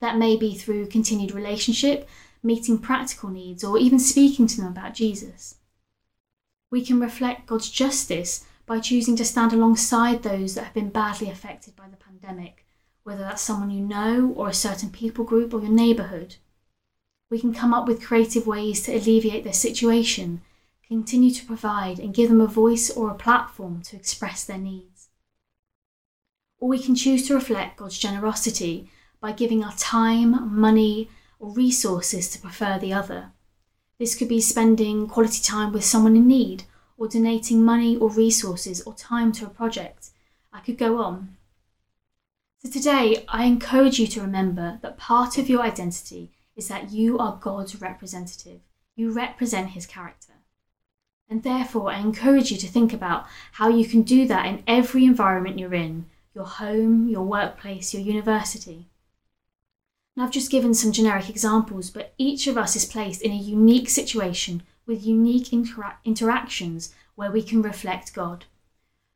That 0.00 0.18
may 0.18 0.36
be 0.36 0.54
through 0.54 0.88
continued 0.88 1.32
relationship, 1.32 2.06
meeting 2.42 2.76
practical 2.76 3.30
needs, 3.30 3.64
or 3.64 3.78
even 3.78 3.98
speaking 3.98 4.46
to 4.48 4.58
them 4.58 4.70
about 4.70 4.92
Jesus. 4.92 5.54
We 6.70 6.84
can 6.84 7.00
reflect 7.00 7.46
God's 7.46 7.70
justice 7.70 8.44
by 8.68 8.78
choosing 8.78 9.16
to 9.16 9.24
stand 9.24 9.54
alongside 9.54 10.22
those 10.22 10.54
that 10.54 10.64
have 10.64 10.74
been 10.74 10.90
badly 10.90 11.30
affected 11.30 11.74
by 11.74 11.88
the 11.88 11.96
pandemic, 11.96 12.66
whether 13.02 13.22
that's 13.22 13.40
someone 13.40 13.70
you 13.70 13.80
know 13.80 14.34
or 14.36 14.48
a 14.48 14.54
certain 14.54 14.90
people 14.90 15.24
group 15.24 15.54
or 15.54 15.60
your 15.60 15.70
neighbourhood. 15.70 16.36
We 17.30 17.40
can 17.40 17.54
come 17.54 17.72
up 17.72 17.88
with 17.88 18.04
creative 18.04 18.46
ways 18.46 18.82
to 18.82 18.94
alleviate 18.94 19.42
their 19.42 19.54
situation, 19.54 20.42
continue 20.86 21.30
to 21.30 21.46
provide 21.46 21.98
and 21.98 22.14
give 22.14 22.28
them 22.28 22.42
a 22.42 22.46
voice 22.46 22.90
or 22.90 23.10
a 23.10 23.14
platform 23.14 23.80
to 23.84 23.96
express 23.96 24.44
their 24.44 24.58
needs. 24.58 25.08
Or 26.58 26.68
we 26.68 26.78
can 26.78 26.94
choose 26.94 27.26
to 27.28 27.34
reflect 27.34 27.78
God's 27.78 27.98
generosity 27.98 28.90
by 29.18 29.32
giving 29.32 29.64
our 29.64 29.74
time, 29.76 30.54
money, 30.54 31.08
or 31.38 31.52
resources 31.52 32.28
to 32.30 32.38
prefer 32.38 32.78
the 32.78 32.92
other. 32.92 33.32
This 33.98 34.14
could 34.14 34.28
be 34.28 34.42
spending 34.42 35.06
quality 35.06 35.42
time 35.42 35.72
with 35.72 35.84
someone 35.84 36.16
in 36.16 36.28
need, 36.28 36.64
or 36.98 37.08
donating 37.08 37.64
money 37.64 37.96
or 37.96 38.10
resources 38.10 38.82
or 38.82 38.92
time 38.92 39.32
to 39.32 39.46
a 39.46 39.50
project. 39.50 40.10
I 40.52 40.60
could 40.60 40.76
go 40.76 41.00
on. 41.00 41.36
So 42.58 42.68
today, 42.68 43.24
I 43.28 43.44
encourage 43.44 44.00
you 44.00 44.08
to 44.08 44.20
remember 44.20 44.80
that 44.82 44.98
part 44.98 45.38
of 45.38 45.48
your 45.48 45.62
identity 45.62 46.32
is 46.56 46.66
that 46.68 46.90
you 46.90 47.16
are 47.18 47.38
God's 47.40 47.80
representative. 47.80 48.60
You 48.96 49.12
represent 49.12 49.70
his 49.70 49.86
character. 49.86 50.32
And 51.30 51.44
therefore, 51.44 51.92
I 51.92 52.00
encourage 52.00 52.50
you 52.50 52.58
to 52.58 52.66
think 52.66 52.92
about 52.92 53.26
how 53.52 53.68
you 53.68 53.86
can 53.86 54.02
do 54.02 54.26
that 54.26 54.46
in 54.46 54.64
every 54.66 55.04
environment 55.04 55.58
you're 55.58 55.74
in 55.74 56.06
your 56.34 56.46
home, 56.46 57.08
your 57.08 57.24
workplace, 57.24 57.92
your 57.92 58.02
university. 58.02 58.86
And 60.14 60.24
I've 60.24 60.32
just 60.32 60.50
given 60.50 60.72
some 60.74 60.92
generic 60.92 61.28
examples, 61.28 61.90
but 61.90 62.12
each 62.18 62.46
of 62.46 62.56
us 62.56 62.76
is 62.76 62.84
placed 62.84 63.22
in 63.22 63.32
a 63.32 63.36
unique 63.36 63.88
situation 63.88 64.62
with 64.88 65.06
unique 65.06 65.50
intera- 65.50 65.96
interactions 66.04 66.92
where 67.14 67.30
we 67.30 67.42
can 67.42 67.62
reflect 67.62 68.14
God. 68.14 68.46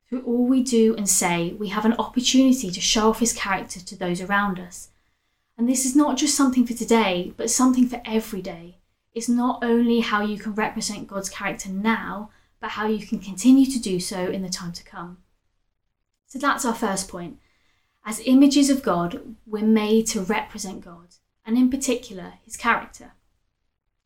Through 0.09 0.23
all 0.23 0.47
we 0.47 0.63
do 0.63 0.95
and 0.95 1.09
say, 1.09 1.55
we 1.59 1.69
have 1.69 1.87
an 1.87 1.95
opportunity 1.95 2.71
to 2.71 2.81
show 2.81 3.09
off 3.09 3.21
His 3.21 3.33
character 3.33 3.81
to 3.81 3.97
those 3.97 4.21
around 4.21 4.61
us. 4.61 4.91
And 5.57 5.69
this 5.69 5.87
is 5.87 5.97
not 5.97 6.19
just 6.19 6.37
something 6.37 6.67
for 6.67 6.75
today, 6.75 7.33
but 7.37 7.51
something 7.51 7.89
for 7.89 8.03
every 8.05 8.43
day. 8.43 8.77
It's 9.15 9.29
not 9.29 9.65
only 9.65 10.01
how 10.01 10.23
you 10.23 10.39
can 10.39 10.55
represent 10.55 11.09
God's 11.09 11.29
character 11.29 11.71
now, 11.71 12.31
but 12.61 12.71
how 12.71 12.87
you 12.87 13.05
can 13.07 13.19
continue 13.19 13.67
to 13.67 13.81
do 13.81 13.99
so 13.99 14.27
in 14.27 14.43
the 14.43 14.49
time 14.49 14.73
to 14.73 14.85
come. 14.85 15.19
So 16.27 16.39
that's 16.39 16.65
our 16.65 16.75
first 16.75 17.09
point. 17.09 17.39
As 18.05 18.21
images 18.25 18.69
of 18.71 18.83
God, 18.83 19.37
we're 19.47 19.65
made 19.65 20.07
to 20.09 20.21
represent 20.21 20.85
God, 20.85 21.09
and 21.45 21.57
in 21.57 21.71
particular, 21.71 22.35
his 22.45 22.57
character. 22.57 23.13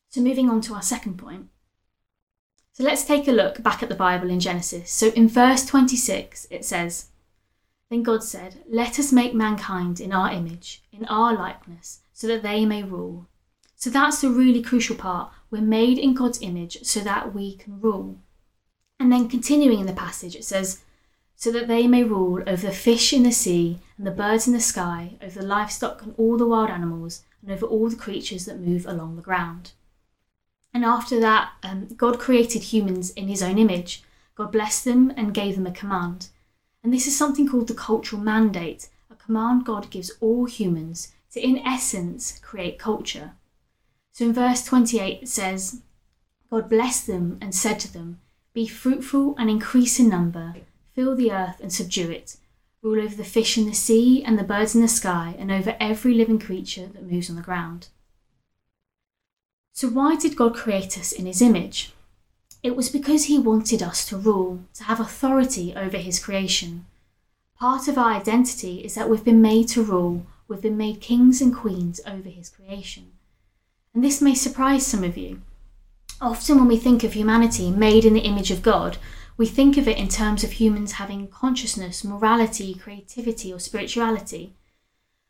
So 0.08 0.20
moving 0.20 0.49
on 0.49 0.61
to 0.62 0.75
our 0.75 0.82
second 0.82 1.18
point. 1.18 1.49
So 2.76 2.85
let's 2.85 3.06
take 3.06 3.26
a 3.26 3.33
look 3.33 3.62
back 3.62 3.83
at 3.83 3.88
the 3.88 3.95
Bible 3.95 4.28
in 4.28 4.38
Genesis. 4.38 4.90
So 4.90 5.06
in 5.12 5.30
verse 5.30 5.64
26, 5.64 6.47
it 6.50 6.62
says, 6.62 7.06
Then 7.88 8.02
God 8.02 8.23
said, 8.23 8.64
Let 8.68 8.99
us 8.99 9.12
make 9.12 9.33
mankind 9.33 9.99
in 9.99 10.12
our 10.12 10.30
image, 10.30 10.83
in 10.92 11.06
our 11.06 11.35
likeness, 11.35 12.00
so 12.12 12.26
that 12.26 12.42
they 12.42 12.66
may 12.66 12.83
rule. 12.83 13.28
So 13.76 13.88
that's 13.88 14.21
the 14.21 14.28
really 14.28 14.61
crucial 14.61 14.95
part. 14.95 15.33
We're 15.50 15.62
made 15.62 15.97
in 15.97 16.12
God's 16.12 16.42
image 16.42 16.83
so 16.83 17.00
that 17.00 17.35
we 17.35 17.56
can 17.56 17.80
rule. 17.80 18.18
And 19.00 19.11
then 19.11 19.30
continuing 19.30 19.80
in 19.80 19.87
the 19.87 19.95
passage, 19.95 20.37
it 20.37 20.45
says, 20.45 20.83
so 21.35 21.50
that 21.52 21.68
they 21.68 21.87
may 21.87 22.04
rule 22.04 22.42
over 22.47 22.66
the 22.66 22.75
fish 22.75 23.14
in 23.14 23.23
the 23.23 23.33
sea 23.33 23.78
and 23.97 24.06
the 24.06 24.11
birds 24.11 24.47
in 24.47 24.52
the 24.52 24.61
sky, 24.61 25.16
over 25.23 25.40
the 25.40 25.47
livestock 25.47 26.02
and 26.02 26.14
all 26.18 26.37
the 26.37 26.47
wild 26.47 26.68
animals, 26.68 27.23
and 27.40 27.50
over 27.50 27.64
all 27.64 27.88
the 27.88 27.97
creatures 27.97 28.45
that 28.45 28.61
move 28.61 28.85
along 28.85 29.16
the 29.16 29.23
ground. 29.23 29.73
And 30.76 30.85
after 30.85 31.18
that, 31.21 31.52
um, 31.62 31.87
God 31.97 32.18
created 32.18 32.64
humans 32.64 33.09
in 33.12 33.28
his 33.28 33.42
own 33.42 33.56
image. 33.56 34.02
God 34.35 34.52
blessed 34.52 34.85
them 34.85 35.11
and 35.16 35.33
gave 35.33 35.54
them 35.54 35.66
a 35.66 35.71
command. 35.73 36.28
And 36.85 36.92
this 36.92 37.06
is 37.06 37.16
something 37.16 37.49
called 37.49 37.68
the 37.68 37.73
cultural 37.73 38.21
mandate, 38.21 38.90
a 39.11 39.14
command 39.14 39.64
God 39.64 39.88
gives 39.88 40.11
all 40.21 40.45
humans 40.45 41.14
to, 41.33 41.40
in 41.42 41.61
essence, 41.61 42.38
create 42.40 42.78
culture. 42.78 43.30
So 44.12 44.26
in 44.26 44.35
verse 44.35 44.66
28, 44.66 45.23
it 45.23 45.28
says, 45.28 45.80
God 46.50 46.68
blessed 46.68 47.06
them 47.06 47.38
and 47.40 47.54
said 47.54 47.80
to 47.80 47.90
them, 47.90 48.21
Be 48.52 48.66
fruitful 48.66 49.35
and 49.38 49.49
increase 49.49 49.99
in 49.99 50.11
number 50.11 50.56
fill 50.95 51.16
the 51.16 51.33
earth 51.33 51.59
and 51.59 51.73
subdue 51.73 52.11
it, 52.11 52.37
rule 52.83 53.02
over 53.02 53.16
the 53.16 53.25
fish 53.25 53.56
in 53.56 53.64
the 53.64 53.73
sea 53.73 54.23
and 54.23 54.38
the 54.38 54.45
birds 54.45 54.75
in 54.75 54.83
the 54.83 54.88
sky, 54.88 55.35
and 55.38 55.50
over 55.50 55.75
every 55.80 56.12
living 56.12 56.38
creature 56.38 56.87
that 56.88 57.11
moves 57.11 57.30
on 57.30 57.37
the 57.37 57.40
ground. 57.40 57.88
So, 59.76 59.90
why 59.90 60.16
did 60.16 60.37
God 60.37 60.54
create 60.54 60.97
us 60.97 61.12
in 61.12 61.26
His 61.26 61.42
image? 61.42 61.92
It 62.62 62.75
was 62.75 62.88
because 62.88 63.25
He 63.25 63.38
wanted 63.38 63.83
us 63.83 64.09
to 64.09 64.16
rule, 64.16 64.61
to 64.73 64.85
have 64.85 65.00
authority 65.00 65.75
over 65.76 65.99
His 65.99 66.18
creation. 66.18 66.87
Part 67.59 67.87
of 67.87 67.99
our 67.99 68.12
identity 68.12 68.83
is 68.83 68.95
that 68.95 69.11
we've 69.11 69.23
been 69.23 69.42
made 69.42 69.68
to 69.68 69.83
rule, 69.83 70.25
we've 70.49 70.62
been 70.62 70.78
made 70.78 71.02
kings 71.02 71.42
and 71.42 71.54
queens 71.54 72.00
over 72.06 72.30
His 72.30 72.49
creation. 72.49 73.12
And 73.92 74.02
this 74.02 74.23
may 74.23 74.35
surprise 74.35 74.87
some 74.87 75.04
of 75.04 75.18
you. 75.18 75.42
Often, 76.23 76.56
when 76.56 76.68
we 76.68 76.78
think 76.78 77.04
of 77.04 77.12
humanity 77.12 77.71
made 77.71 78.06
in 78.06 78.14
the 78.14 78.21
image 78.21 78.50
of 78.50 78.62
God, 78.62 78.97
we 79.37 79.45
think 79.45 79.76
of 79.76 79.87
it 79.87 79.99
in 79.99 80.09
terms 80.09 80.42
of 80.42 80.52
humans 80.52 80.92
having 80.92 81.28
consciousness, 81.28 82.02
morality, 82.02 82.73
creativity, 82.73 83.52
or 83.52 83.59
spirituality. 83.59 84.54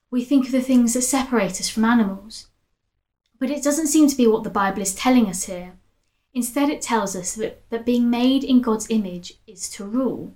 We 0.09 0.25
think 0.25 0.47
of 0.47 0.53
the 0.53 0.61
things 0.61 0.95
that 0.95 1.03
separate 1.03 1.59
us 1.59 1.69
from 1.69 1.85
animals. 1.85 2.47
But 3.39 3.51
it 3.51 3.63
doesn't 3.63 3.89
seem 3.89 4.09
to 4.09 4.17
be 4.17 4.27
what 4.27 4.45
the 4.45 4.51
Bible 4.51 4.83
is 4.83 4.95
telling 4.95 5.27
us 5.29 5.45
here. 5.45 5.73
Instead, 6.33 6.69
it 6.69 6.83
tells 6.83 7.17
us 7.17 7.35
that, 7.35 7.69
that 7.71 7.87
being 7.87 8.11
made 8.11 8.45
in 8.45 8.61
God's 8.61 8.91
image 8.91 9.35
is 9.47 9.69
to 9.71 9.85
rule. 9.85 10.35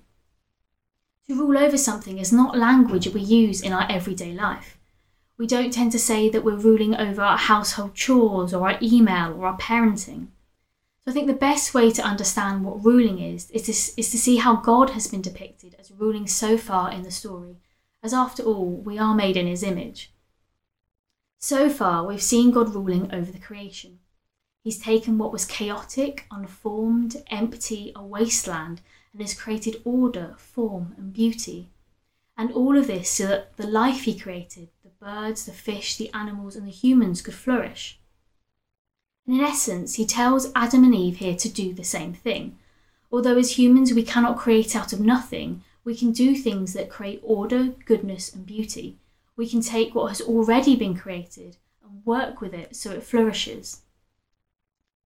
To 1.28 1.34
rule 1.34 1.58
over 1.58 1.76
something 1.76 2.18
is 2.18 2.32
not 2.32 2.58
language 2.58 3.06
we 3.08 3.20
use 3.20 3.60
in 3.60 3.72
our 3.72 3.86
everyday 3.90 4.32
life. 4.32 4.78
We 5.38 5.46
don't 5.46 5.72
tend 5.72 5.92
to 5.92 5.98
say 5.98 6.28
that 6.28 6.44
we're 6.44 6.56
ruling 6.56 6.94
over 6.94 7.22
our 7.22 7.38
household 7.38 7.94
chores 7.94 8.52
or 8.52 8.68
our 8.68 8.78
email 8.82 9.32
or 9.32 9.46
our 9.46 9.56
parenting. 9.56 10.28
So 11.04 11.10
I 11.10 11.12
think 11.12 11.26
the 11.26 11.32
best 11.32 11.72
way 11.72 11.90
to 11.92 12.02
understand 12.02 12.64
what 12.64 12.84
ruling 12.84 13.18
is 13.18 13.50
is 13.50 13.62
to, 13.62 14.00
is 14.00 14.10
to 14.10 14.18
see 14.18 14.36
how 14.36 14.56
God 14.56 14.90
has 14.90 15.06
been 15.06 15.22
depicted 15.22 15.76
as 15.78 15.90
ruling 15.90 16.26
so 16.26 16.58
far 16.58 16.92
in 16.92 17.02
the 17.02 17.10
story, 17.10 17.56
as 18.02 18.12
after 18.12 18.42
all, 18.42 18.66
we 18.66 18.98
are 18.98 19.14
made 19.14 19.36
in 19.36 19.46
his 19.46 19.62
image. 19.62 20.12
So 21.42 21.70
far, 21.70 22.06
we've 22.06 22.22
seen 22.22 22.50
God 22.50 22.74
ruling 22.74 23.12
over 23.14 23.32
the 23.32 23.38
creation. 23.38 24.00
He's 24.62 24.78
taken 24.78 25.16
what 25.16 25.32
was 25.32 25.46
chaotic, 25.46 26.26
unformed, 26.30 27.24
empty, 27.30 27.92
a 27.96 28.04
wasteland, 28.04 28.82
and 29.14 29.22
has 29.22 29.32
created 29.32 29.80
order, 29.82 30.34
form, 30.36 30.94
and 30.98 31.14
beauty. 31.14 31.70
And 32.36 32.52
all 32.52 32.76
of 32.76 32.88
this 32.88 33.08
so 33.08 33.26
that 33.26 33.56
the 33.56 33.66
life 33.66 34.02
he 34.02 34.18
created, 34.18 34.68
the 34.84 34.90
birds, 35.02 35.46
the 35.46 35.52
fish, 35.52 35.96
the 35.96 36.12
animals, 36.12 36.56
and 36.56 36.66
the 36.66 36.72
humans 36.72 37.22
could 37.22 37.34
flourish. 37.34 37.98
And 39.26 39.34
in 39.34 39.42
essence, 39.42 39.94
he 39.94 40.04
tells 40.04 40.52
Adam 40.54 40.84
and 40.84 40.94
Eve 40.94 41.16
here 41.16 41.36
to 41.36 41.48
do 41.48 41.72
the 41.72 41.84
same 41.84 42.12
thing. 42.12 42.58
Although 43.10 43.38
as 43.38 43.58
humans 43.58 43.94
we 43.94 44.02
cannot 44.02 44.36
create 44.36 44.76
out 44.76 44.92
of 44.92 45.00
nothing, 45.00 45.64
we 45.84 45.96
can 45.96 46.12
do 46.12 46.34
things 46.34 46.74
that 46.74 46.90
create 46.90 47.20
order, 47.22 47.68
goodness, 47.86 48.30
and 48.30 48.44
beauty. 48.44 48.98
We 49.40 49.48
can 49.48 49.62
take 49.62 49.94
what 49.94 50.08
has 50.08 50.20
already 50.20 50.76
been 50.76 50.94
created 50.94 51.56
and 51.82 52.04
work 52.04 52.42
with 52.42 52.52
it 52.52 52.76
so 52.76 52.90
it 52.90 53.02
flourishes. 53.02 53.80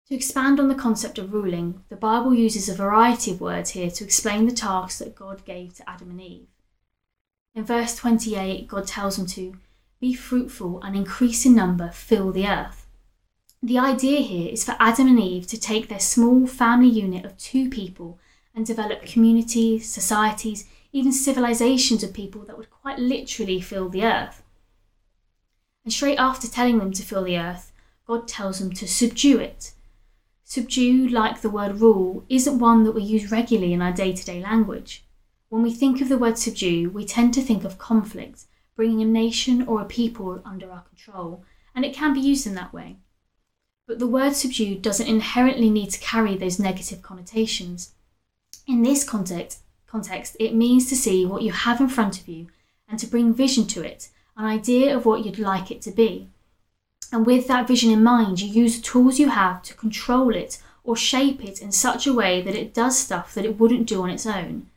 To 0.08 0.16
expand 0.16 0.58
on 0.58 0.70
the 0.70 0.74
concept 0.74 1.18
of 1.18 1.34
ruling, 1.34 1.84
the 1.90 1.98
Bible 1.98 2.34
uses 2.34 2.70
a 2.70 2.74
variety 2.74 3.32
of 3.32 3.42
words 3.42 3.72
here 3.72 3.92
to 3.92 4.06
explain 4.06 4.46
the 4.46 4.56
tasks 4.56 5.00
that 5.00 5.16
God 5.16 5.44
gave 5.44 5.76
to 5.76 5.90
Adam 5.90 6.12
and 6.12 6.22
Eve. 6.22 6.48
In 7.56 7.66
verse 7.66 7.94
28, 7.98 8.70
God 8.70 8.88
tells 8.88 9.18
them 9.18 9.26
to 9.26 9.58
be 10.00 10.14
fruitful 10.14 10.82
and 10.82 10.96
increase 10.96 11.46
in 11.46 11.54
number, 11.54 11.92
fill 11.92 12.32
the 12.32 12.48
earth. 12.48 12.88
The 13.62 13.80
idea 13.80 14.22
here 14.22 14.50
is 14.50 14.64
for 14.64 14.78
Adam 14.80 15.08
and 15.08 15.20
Eve 15.20 15.46
to 15.48 15.60
take 15.60 15.90
their 15.90 16.00
small 16.00 16.48
family 16.48 16.88
unit 16.88 17.26
of 17.26 17.38
two 17.38 17.70
people 17.70 18.18
and 18.56 18.66
develop 18.66 19.06
communities, 19.06 19.92
societies, 19.92 20.70
even 20.92 21.12
civilizations 21.12 22.04
of 22.04 22.14
people 22.14 22.42
that 22.46 22.58
would 22.58 22.70
quite 22.70 23.00
literally 23.00 23.62
fill 23.62 23.90
the 23.90 24.04
earth. 24.04 24.44
And 25.84 25.94
straight 25.94 26.18
after 26.18 26.48
telling 26.48 26.80
them 26.80 26.92
to 26.94 27.04
fill 27.04 27.24
the 27.24 27.38
earth, 27.38 27.72
God 28.06 28.28
tells 28.28 28.60
them 28.60 28.72
to 28.74 28.88
subdue 28.88 29.40
it. 29.40 29.72
Subdue, 30.44 31.08
like 31.08 31.42
the 31.42 31.50
word 31.50 31.80
rule, 31.80 32.26
isn't 32.28 32.60
one 32.60 32.84
that 32.84 32.92
we 32.92 33.02
use 33.02 33.32
regularly 33.32 33.74
in 33.74 33.82
our 33.82 33.94
day 33.94 34.12
to 34.12 34.26
day 34.26 34.42
language. 34.42 35.06
When 35.48 35.64
we 35.64 35.74
think 35.74 36.02
of 36.02 36.10
the 36.10 36.18
word 36.18 36.38
subdue, 36.38 36.90
we 36.90 37.06
tend 37.06 37.34
to 37.36 37.42
think 37.42 37.64
of 37.64 37.78
conflict, 37.78 38.46
bringing 38.76 39.02
a 39.02 39.06
nation 39.06 39.66
or 39.66 39.82
a 39.82 39.86
people 39.86 40.42
under 40.46 40.70
our 40.72 40.82
control, 40.82 41.46
and 41.74 41.86
it 41.86 41.94
can 41.94 42.14
be 42.14 42.20
used 42.20 42.46
in 42.46 42.56
that 42.56 42.74
way. 42.74 42.98
But 43.88 44.00
the 44.00 44.08
word 44.08 44.36
subdue 44.36 44.78
doesn't 44.78 45.08
inherently 45.08 45.70
need 45.70 45.90
to 45.92 46.00
carry 46.00 46.36
those 46.36 46.60
negative 46.60 47.02
connotations. 47.02 47.94
In 48.68 48.84
this 48.84 49.04
context, 49.04 49.61
context, 49.92 50.38
it 50.40 50.56
means 50.56 50.88
to 50.90 50.96
see 50.96 51.26
what 51.26 51.42
you 51.42 51.52
have 51.52 51.82
in 51.82 51.90
front 51.90 52.20
of 52.20 52.28
you 52.28 52.48
and 52.88 52.98
to 53.00 53.08
bring 53.08 53.34
vision 53.34 53.68
to 53.68 53.82
it, 53.82 54.10
an 54.38 54.46
idea 54.46 54.96
of 54.96 55.06
what 55.06 55.26
you'd 55.26 55.40
like 55.40 55.70
it 55.70 55.82
to 55.82 55.92
be. 55.92 56.30
And 57.12 57.26
with 57.26 57.48
that 57.48 57.68
vision 57.68 57.92
in 57.92 58.04
mind, 58.04 58.42
you 58.42 58.48
use 58.48 58.78
the 58.78 58.82
tools 58.82 59.20
you 59.20 59.30
have 59.30 59.62
to 59.64 59.74
control 59.74 60.34
it 60.34 60.62
or 60.84 60.96
shape 60.96 61.44
it 61.44 61.62
in 61.62 61.72
such 61.72 62.08
a 62.08 62.14
way 62.14 62.42
that 62.42 62.56
it 62.56 62.74
does 62.74 62.98
stuff 62.98 63.34
that 63.34 63.46
it 63.46 63.60
wouldn't 63.60 63.88
do 63.88 64.02
on 64.02 64.10
its 64.10 64.26
own. 64.26 64.68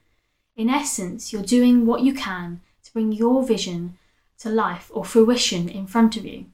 In 0.56 0.68
essence, 0.68 1.33
you're 1.33 1.42
doing 1.42 1.87
what 1.87 2.02
you 2.02 2.12
can 2.12 2.61
to 2.83 2.92
bring 2.92 3.12
your 3.12 3.44
vision 3.44 3.97
to 4.38 4.50
life 4.50 4.90
or 4.92 5.04
fruition 5.04 5.68
in 5.68 5.87
front 5.87 6.16
of 6.16 6.25
you. 6.25 6.47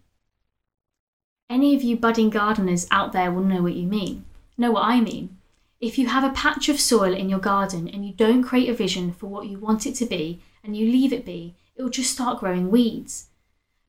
Any 1.49 1.75
of 1.75 1.83
you 1.83 1.97
budding 1.97 2.31
gardeners 2.31 2.87
out 2.91 3.13
there 3.13 3.33
will 3.33 3.43
know 3.43 3.63
what 3.63 3.75
you 3.75 3.87
mean. 3.87 4.25
Know 4.57 4.71
what 4.71 4.85
I 4.85 5.01
mean. 5.01 5.37
If 5.81 5.97
you 5.97 6.09
have 6.09 6.25
a 6.25 6.35
patch 6.35 6.69
of 6.69 6.79
soil 6.79 7.15
in 7.15 7.31
your 7.31 7.39
garden 7.39 7.89
and 7.89 8.07
you 8.07 8.13
don't 8.13 8.43
create 8.43 8.69
a 8.69 8.75
vision 8.75 9.13
for 9.13 9.29
what 9.29 9.47
you 9.47 9.59
want 9.59 9.87
it 9.87 9.95
to 9.97 10.05
be 10.05 10.43
and 10.63 10.77
you 10.77 10.85
leave 10.87 11.11
it 11.11 11.25
be, 11.25 11.57
it 11.75 11.83
will 11.83 11.89
just 11.89 12.13
start 12.13 12.39
growing 12.39 12.71
weeds. 12.71 13.29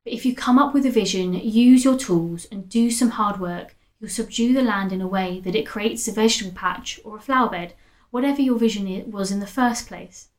But 0.05 0.13
if 0.13 0.25
you 0.25 0.33
come 0.33 0.57
up 0.57 0.73
with 0.73 0.85
a 0.85 0.89
vision, 0.89 1.33
use 1.33 1.83
your 1.83 1.97
tools, 1.97 2.45
and 2.45 2.69
do 2.69 2.89
some 2.89 3.11
hard 3.11 3.41
work, 3.41 3.75
you'll 3.99 4.09
subdue 4.09 4.53
the 4.53 4.63
land 4.63 4.93
in 4.93 5.01
a 5.01 5.07
way 5.07 5.41
that 5.41 5.53
it 5.53 5.67
creates 5.67 6.07
a 6.07 6.13
vegetable 6.13 6.57
patch 6.57 6.99
or 7.03 7.17
a 7.17 7.21
flower 7.21 7.49
bed, 7.49 7.73
whatever 8.09 8.41
your 8.41 8.57
vision 8.57 9.11
was 9.11 9.29
in 9.29 9.41
the 9.41 9.45
first 9.45 9.87
place. 9.87 10.29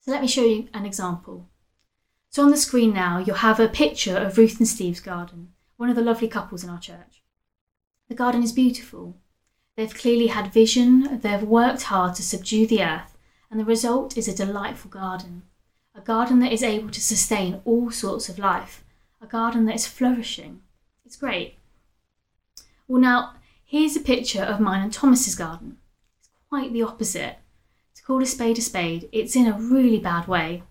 So 0.00 0.12
let 0.12 0.22
me 0.22 0.28
show 0.28 0.44
you 0.44 0.68
an 0.72 0.86
example. 0.86 1.48
So 2.30 2.44
on 2.44 2.50
the 2.50 2.56
screen 2.56 2.94
now, 2.94 3.18
you'll 3.18 3.36
have 3.36 3.60
a 3.60 3.68
picture 3.68 4.16
of 4.16 4.38
Ruth 4.38 4.58
and 4.58 4.68
Steve's 4.68 5.00
garden, 5.00 5.52
one 5.76 5.90
of 5.90 5.96
the 5.96 6.02
lovely 6.02 6.28
couples 6.28 6.62
in 6.62 6.70
our 6.70 6.80
church. 6.80 7.22
The 8.08 8.14
garden 8.14 8.42
is 8.42 8.52
beautiful. 8.52 9.16
They've 9.76 9.94
clearly 9.94 10.26
had 10.26 10.52
vision, 10.52 11.20
they've 11.20 11.42
worked 11.42 11.82
hard 11.82 12.14
to 12.16 12.22
subdue 12.22 12.66
the 12.66 12.82
earth, 12.82 13.16
and 13.50 13.58
the 13.58 13.64
result 13.64 14.18
is 14.18 14.28
a 14.28 14.34
delightful 14.34 14.90
garden. 14.90 15.42
A 15.94 16.00
garden 16.00 16.40
that 16.40 16.52
is 16.52 16.62
able 16.62 16.90
to 16.90 17.00
sustain 17.00 17.60
all 17.64 17.90
sorts 17.90 18.28
of 18.28 18.38
life. 18.38 18.84
A 19.20 19.26
garden 19.26 19.64
that 19.66 19.74
is 19.74 19.86
flourishing. 19.86 20.60
It's 21.04 21.16
great. 21.16 21.56
Well, 22.86 23.00
now, 23.00 23.34
here's 23.64 23.96
a 23.96 24.00
picture 24.00 24.42
of 24.42 24.60
mine 24.60 24.82
and 24.82 24.92
Thomas's 24.92 25.34
garden. 25.34 25.78
It's 26.18 26.30
quite 26.48 26.72
the 26.72 26.82
opposite. 26.82 27.36
To 27.94 28.02
call 28.02 28.22
a 28.22 28.26
spade 28.26 28.58
a 28.58 28.62
spade, 28.62 29.08
it's 29.12 29.36
in 29.36 29.46
a 29.46 29.58
really 29.58 29.98
bad 29.98 30.28
way. 30.28 30.62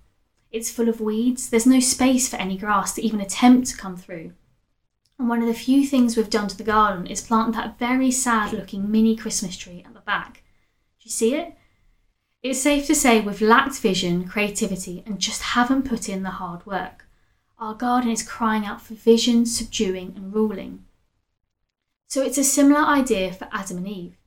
It's 0.51 0.71
full 0.71 0.89
of 0.89 0.99
weeds, 0.99 1.49
there's 1.49 1.65
no 1.65 1.79
space 1.79 2.27
for 2.27 2.35
any 2.35 2.57
grass 2.57 2.93
to 2.95 3.01
even 3.01 3.21
attempt 3.21 3.67
to 3.69 3.77
come 3.77 3.95
through. 3.95 4.33
And 5.21 5.29
one 5.29 5.43
of 5.43 5.47
the 5.47 5.53
few 5.53 5.85
things 5.85 6.17
we've 6.17 6.31
done 6.31 6.47
to 6.47 6.57
the 6.57 6.63
garden 6.63 7.05
is 7.05 7.21
plant 7.21 7.53
that 7.53 7.77
very 7.77 8.09
sad 8.09 8.53
looking 8.53 8.89
mini 8.89 9.15
Christmas 9.15 9.55
tree 9.55 9.83
at 9.85 9.93
the 9.93 9.99
back. 9.99 10.41
Do 10.99 11.03
you 11.03 11.11
see 11.11 11.35
it? 11.35 11.53
It's 12.41 12.59
safe 12.59 12.87
to 12.87 12.95
say 12.95 13.21
we've 13.21 13.39
lacked 13.39 13.77
vision, 13.77 14.27
creativity, 14.27 15.03
and 15.05 15.19
just 15.19 15.43
haven't 15.43 15.87
put 15.87 16.09
in 16.09 16.23
the 16.23 16.31
hard 16.31 16.65
work. 16.65 17.05
Our 17.59 17.75
garden 17.75 18.09
is 18.09 18.27
crying 18.27 18.65
out 18.65 18.81
for 18.81 18.95
vision, 18.95 19.45
subduing, 19.45 20.13
and 20.15 20.33
ruling. 20.33 20.85
So 22.07 22.23
it's 22.23 22.39
a 22.39 22.43
similar 22.43 22.81
idea 22.81 23.31
for 23.31 23.47
Adam 23.51 23.77
and 23.77 23.87
Eve. 23.87 24.17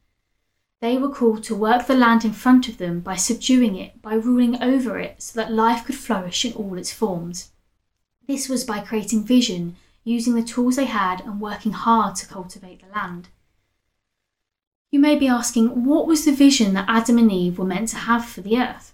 They 0.81 0.97
were 0.97 1.11
called 1.11 1.43
to 1.45 1.57
work 1.57 1.89
the 1.89 1.97
land 1.97 2.25
in 2.25 2.33
front 2.33 2.69
of 2.69 2.79
them 2.79 3.01
by 3.01 3.17
subduing 3.17 3.75
it, 3.75 4.01
by 4.01 4.15
ruling 4.15 4.63
over 4.63 4.97
it, 5.01 5.23
so 5.23 5.41
that 5.41 5.51
life 5.51 5.87
could 5.87 5.97
flourish 5.97 6.45
in 6.45 6.53
all 6.53 6.79
its 6.79 6.93
forms. 6.93 7.51
This 8.29 8.49
was 8.49 8.63
by 8.63 8.79
creating 8.79 9.25
vision, 9.25 9.75
using 10.05 10.35
the 10.35 10.43
tools 10.43 10.77
they 10.77 10.85
had, 10.85 11.21
and 11.23 11.41
working 11.41 11.73
hard 11.73 12.15
to 12.17 12.27
cultivate 12.27 12.81
the 12.83 12.95
land. 12.95 13.29
You 14.91 15.01
may 15.01 15.17
be 15.17 15.27
asking, 15.27 15.85
what 15.85 16.07
was 16.07 16.25
the 16.25 16.33
vision 16.33 16.75
that 16.75 16.87
Adam 16.89 17.19
and 17.19 17.33
Eve 17.33 17.59
were 17.59 17.65
meant 17.65 17.89
to 17.89 17.97
have 17.97 18.25
for 18.25 18.43
the 18.43 18.59
earth? 18.59 18.93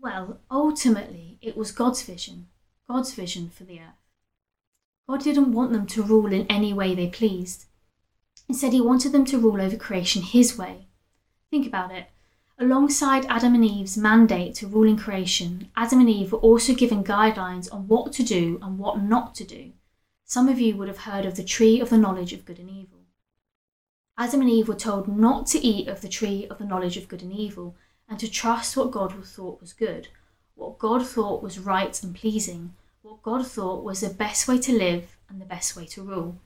Well, 0.00 0.38
ultimately, 0.50 1.38
it 1.42 1.56
was 1.56 1.72
God's 1.72 2.02
vision, 2.02 2.46
God's 2.88 3.12
vision 3.12 3.50
for 3.50 3.64
the 3.64 3.80
earth. 3.80 4.00
God 5.08 5.22
didn't 5.22 5.52
want 5.52 5.72
them 5.72 5.86
to 5.88 6.02
rule 6.02 6.32
in 6.32 6.46
any 6.46 6.72
way 6.72 6.94
they 6.94 7.08
pleased. 7.08 7.66
Instead, 8.48 8.72
He 8.72 8.80
wanted 8.80 9.12
them 9.12 9.24
to 9.26 9.38
rule 9.38 9.60
over 9.60 9.76
creation 9.76 10.22
His 10.22 10.56
way. 10.56 10.86
Think 11.50 11.66
about 11.66 11.92
it. 11.92 12.06
Alongside 12.58 13.26
Adam 13.26 13.54
and 13.54 13.64
Eve's 13.64 13.96
mandate 13.96 14.54
to 14.56 14.66
rule 14.66 14.88
in 14.88 14.96
creation, 14.96 15.70
Adam 15.76 16.00
and 16.00 16.08
Eve 16.08 16.32
were 16.32 16.38
also 16.38 16.72
given 16.72 17.02
guidelines 17.02 17.72
on 17.72 17.88
what 17.88 18.12
to 18.12 18.22
do 18.22 18.58
and 18.62 18.78
what 18.78 19.02
not 19.02 19.34
to 19.34 19.44
do. 19.44 19.72
Some 20.26 20.48
of 20.48 20.58
you 20.58 20.76
would 20.76 20.88
have 20.88 20.98
heard 20.98 21.26
of 21.26 21.36
the 21.36 21.44
tree 21.44 21.80
of 21.80 21.90
the 21.90 21.98
knowledge 21.98 22.32
of 22.32 22.46
good 22.46 22.58
and 22.58 22.70
evil. 22.70 23.00
Adam 24.16 24.40
and 24.40 24.50
Eve 24.50 24.68
were 24.68 24.74
told 24.74 25.06
not 25.06 25.46
to 25.48 25.58
eat 25.58 25.86
of 25.86 26.00
the 26.00 26.08
tree 26.08 26.46
of 26.48 26.58
the 26.58 26.64
knowledge 26.64 26.96
of 26.96 27.08
good 27.08 27.22
and 27.22 27.32
evil, 27.32 27.76
and 28.08 28.18
to 28.18 28.30
trust 28.30 28.76
what 28.76 28.90
God 28.90 29.12
thought 29.24 29.60
was 29.60 29.72
good, 29.72 30.08
what 30.54 30.78
God 30.78 31.06
thought 31.06 31.42
was 31.42 31.58
right 31.58 32.02
and 32.02 32.14
pleasing, 32.14 32.74
what 33.02 33.22
God 33.22 33.46
thought 33.46 33.84
was 33.84 34.00
the 34.00 34.08
best 34.08 34.48
way 34.48 34.58
to 34.58 34.72
live 34.72 35.18
and 35.28 35.40
the 35.40 35.46
best 35.46 35.76
way 35.76 35.84
to 35.86 36.02
rule. 36.02 36.40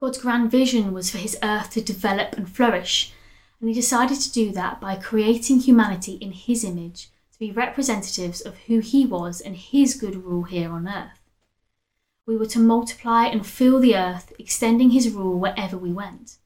God's 0.00 0.18
grand 0.18 0.50
vision 0.50 0.94
was 0.94 1.10
for 1.10 1.18
his 1.18 1.36
earth 1.42 1.70
to 1.72 1.82
develop 1.82 2.34
and 2.34 2.48
flourish, 2.48 3.12
and 3.60 3.68
he 3.68 3.74
decided 3.74 4.20
to 4.20 4.32
do 4.32 4.52
that 4.52 4.80
by 4.80 4.96
creating 4.96 5.60
humanity 5.60 6.14
in 6.14 6.32
his 6.32 6.64
image 6.64 7.10
to 7.32 7.38
be 7.38 7.50
representatives 7.50 8.40
of 8.40 8.56
who 8.68 8.78
he 8.78 9.04
was 9.04 9.40
and 9.40 9.56
his 9.56 9.94
good 9.94 10.24
rule 10.24 10.44
here 10.44 10.70
on 10.70 10.88
earth 10.88 11.17
we 12.28 12.36
were 12.36 12.46
to 12.46 12.58
multiply 12.58 13.24
and 13.24 13.46
fill 13.46 13.80
the 13.80 13.96
earth, 13.96 14.34
extending 14.38 14.90
his 14.90 15.08
rule 15.08 15.38
wherever 15.38 15.78
we 15.78 15.90
went. 15.90 16.36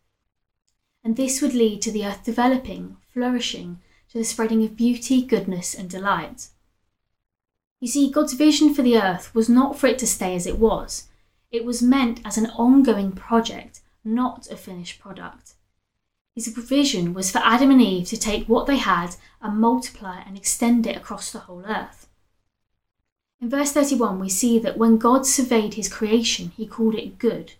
And 1.02 1.16
this 1.16 1.42
would 1.42 1.54
lead 1.54 1.82
to 1.82 1.90
the 1.90 2.06
earth 2.06 2.22
developing, 2.22 2.98
flourishing, 3.12 3.80
to 4.12 4.18
the 4.18 4.24
spreading 4.24 4.62
of 4.62 4.76
beauty, 4.76 5.22
goodness, 5.22 5.74
and 5.74 5.90
delight. 5.90 6.50
You 7.80 7.88
see, 7.88 8.12
God's 8.12 8.34
vision 8.34 8.72
for 8.72 8.82
the 8.82 8.96
earth 8.96 9.34
was 9.34 9.48
not 9.48 9.76
for 9.76 9.88
it 9.88 9.98
to 9.98 10.06
stay 10.06 10.36
as 10.36 10.46
it 10.46 10.60
was. 10.60 11.08
It 11.50 11.64
was 11.64 11.82
meant 11.82 12.20
as 12.24 12.38
an 12.38 12.46
ongoing 12.50 13.10
project, 13.10 13.80
not 14.04 14.48
a 14.52 14.56
finished 14.56 15.00
product. 15.00 15.54
His 16.36 16.46
vision 16.46 17.12
was 17.12 17.32
for 17.32 17.38
Adam 17.38 17.72
and 17.72 17.82
Eve 17.82 18.06
to 18.10 18.16
take 18.16 18.48
what 18.48 18.68
they 18.68 18.76
had 18.76 19.16
and 19.40 19.58
multiply 19.58 20.20
and 20.20 20.36
extend 20.36 20.86
it 20.86 20.96
across 20.96 21.32
the 21.32 21.40
whole 21.40 21.64
earth. 21.66 22.06
In 23.42 23.50
verse 23.50 23.72
31, 23.72 24.20
we 24.20 24.28
see 24.28 24.60
that 24.60 24.78
when 24.78 24.98
God 24.98 25.26
surveyed 25.26 25.74
his 25.74 25.88
creation, 25.88 26.52
he 26.56 26.64
called 26.64 26.94
it 26.94 27.18
good. 27.18 27.54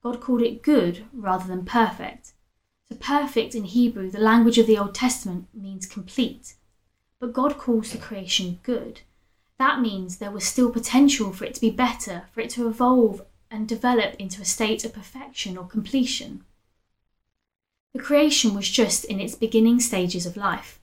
God 0.00 0.20
called 0.20 0.42
it 0.42 0.62
good 0.62 1.06
rather 1.12 1.48
than 1.48 1.64
perfect. 1.64 2.34
So, 2.88 2.96
perfect 3.00 3.56
in 3.56 3.64
Hebrew, 3.64 4.12
the 4.12 4.20
language 4.20 4.58
of 4.58 4.68
the 4.68 4.78
Old 4.78 4.94
Testament, 4.94 5.48
means 5.52 5.86
complete. 5.86 6.54
But 7.18 7.32
God 7.32 7.58
calls 7.58 7.90
the 7.90 7.98
creation 7.98 8.60
good. 8.62 9.00
That 9.58 9.80
means 9.80 10.18
there 10.18 10.30
was 10.30 10.44
still 10.44 10.70
potential 10.70 11.32
for 11.32 11.44
it 11.46 11.54
to 11.54 11.60
be 11.60 11.70
better, 11.70 12.26
for 12.32 12.40
it 12.40 12.50
to 12.50 12.68
evolve 12.68 13.22
and 13.50 13.66
develop 13.66 14.14
into 14.20 14.40
a 14.40 14.44
state 14.44 14.84
of 14.84 14.92
perfection 14.92 15.58
or 15.58 15.66
completion. 15.66 16.44
The 17.92 18.00
creation 18.00 18.54
was 18.54 18.68
just 18.68 19.04
in 19.04 19.18
its 19.18 19.34
beginning 19.34 19.80
stages 19.80 20.26
of 20.26 20.36
life. 20.36 20.77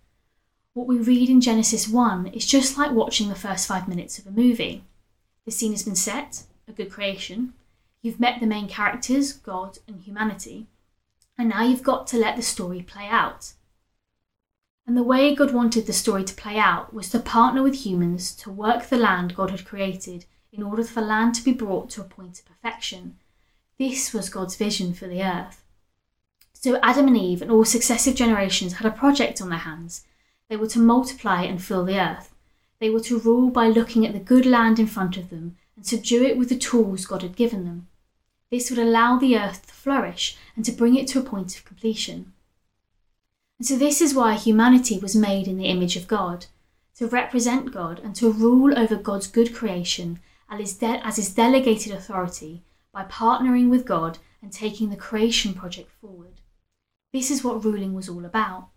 What 0.75 0.87
we 0.87 0.97
read 0.97 1.29
in 1.29 1.39
Genesis 1.39 1.87
1 1.87 2.27
is 2.27 2.45
just 2.45 2.77
like 2.77 2.91
watching 2.91 3.29
the 3.29 3.33
first 3.33 3.65
five 3.65 3.87
minutes 3.87 4.19
of 4.19 4.27
a 4.27 4.31
movie. 4.31 4.83
The 5.45 5.51
scene 5.51 5.71
has 5.71 5.83
been 5.83 5.95
set, 5.95 6.43
a 6.67 6.73
good 6.73 6.91
creation. 6.91 7.53
You've 8.01 8.19
met 8.19 8.41
the 8.41 8.45
main 8.45 8.67
characters, 8.67 9.31
God 9.31 9.77
and 9.87 10.01
humanity, 10.01 10.67
and 11.37 11.47
now 11.47 11.63
you've 11.63 11.81
got 11.81 12.07
to 12.07 12.17
let 12.17 12.35
the 12.35 12.41
story 12.41 12.81
play 12.81 13.07
out. 13.07 13.53
And 14.85 14.97
the 14.97 15.03
way 15.03 15.33
God 15.33 15.53
wanted 15.53 15.87
the 15.87 15.93
story 15.93 16.25
to 16.25 16.35
play 16.35 16.57
out 16.57 16.93
was 16.93 17.09
to 17.11 17.19
partner 17.19 17.63
with 17.63 17.85
humans 17.85 18.35
to 18.35 18.51
work 18.51 18.87
the 18.87 18.97
land 18.97 19.33
God 19.33 19.51
had 19.51 19.63
created 19.63 20.25
in 20.51 20.61
order 20.61 20.83
for 20.83 20.99
land 20.99 21.35
to 21.35 21.43
be 21.45 21.53
brought 21.53 21.89
to 21.91 22.01
a 22.01 22.03
point 22.03 22.39
of 22.39 22.45
perfection. 22.47 23.15
This 23.79 24.13
was 24.13 24.27
God's 24.29 24.57
vision 24.57 24.93
for 24.93 25.07
the 25.07 25.23
earth. 25.23 25.63
So 26.51 26.81
Adam 26.83 27.07
and 27.07 27.15
Eve 27.15 27.41
and 27.41 27.49
all 27.49 27.63
successive 27.63 28.15
generations 28.15 28.73
had 28.73 28.85
a 28.85 28.91
project 28.91 29.41
on 29.41 29.47
their 29.47 29.59
hands 29.59 30.03
they 30.49 30.57
were 30.57 30.67
to 30.67 30.79
multiply 30.79 31.43
and 31.43 31.61
fill 31.61 31.85
the 31.85 31.99
earth. 31.99 32.33
They 32.79 32.89
were 32.89 33.01
to 33.01 33.19
rule 33.19 33.49
by 33.49 33.67
looking 33.67 34.05
at 34.05 34.13
the 34.13 34.19
good 34.19 34.45
land 34.45 34.79
in 34.79 34.87
front 34.87 35.17
of 35.17 35.29
them 35.29 35.57
and 35.75 35.85
subdue 35.85 36.23
it 36.23 36.37
with 36.37 36.49
the 36.49 36.57
tools 36.57 37.05
God 37.05 37.21
had 37.21 37.35
given 37.35 37.65
them. 37.65 37.87
This 38.51 38.69
would 38.69 38.79
allow 38.79 39.17
the 39.17 39.37
earth 39.37 39.67
to 39.67 39.73
flourish 39.73 40.37
and 40.55 40.63
to 40.65 40.71
bring 40.71 40.95
it 40.95 41.07
to 41.09 41.19
a 41.19 41.23
point 41.23 41.57
of 41.57 41.65
completion. 41.65 42.33
And 43.57 43.67
so, 43.67 43.77
this 43.77 44.01
is 44.01 44.13
why 44.13 44.35
humanity 44.35 44.99
was 44.99 45.15
made 45.15 45.47
in 45.47 45.57
the 45.57 45.65
image 45.65 45.95
of 45.95 46.07
God 46.07 46.45
to 46.97 47.07
represent 47.07 47.73
God 47.73 47.99
and 47.99 48.15
to 48.17 48.31
rule 48.31 48.77
over 48.77 48.95
God's 48.95 49.27
good 49.27 49.53
creation 49.53 50.19
as 50.49 51.15
his 51.15 51.33
delegated 51.33 51.91
authority 51.91 52.63
by 52.93 53.03
partnering 53.05 53.69
with 53.69 53.85
God 53.85 54.19
and 54.41 54.51
taking 54.51 54.89
the 54.89 54.95
creation 54.95 55.53
project 55.53 55.91
forward. 55.99 56.41
This 57.11 57.31
is 57.31 57.43
what 57.43 57.63
ruling 57.63 57.93
was 57.93 58.07
all 58.07 58.25
about. 58.25 58.69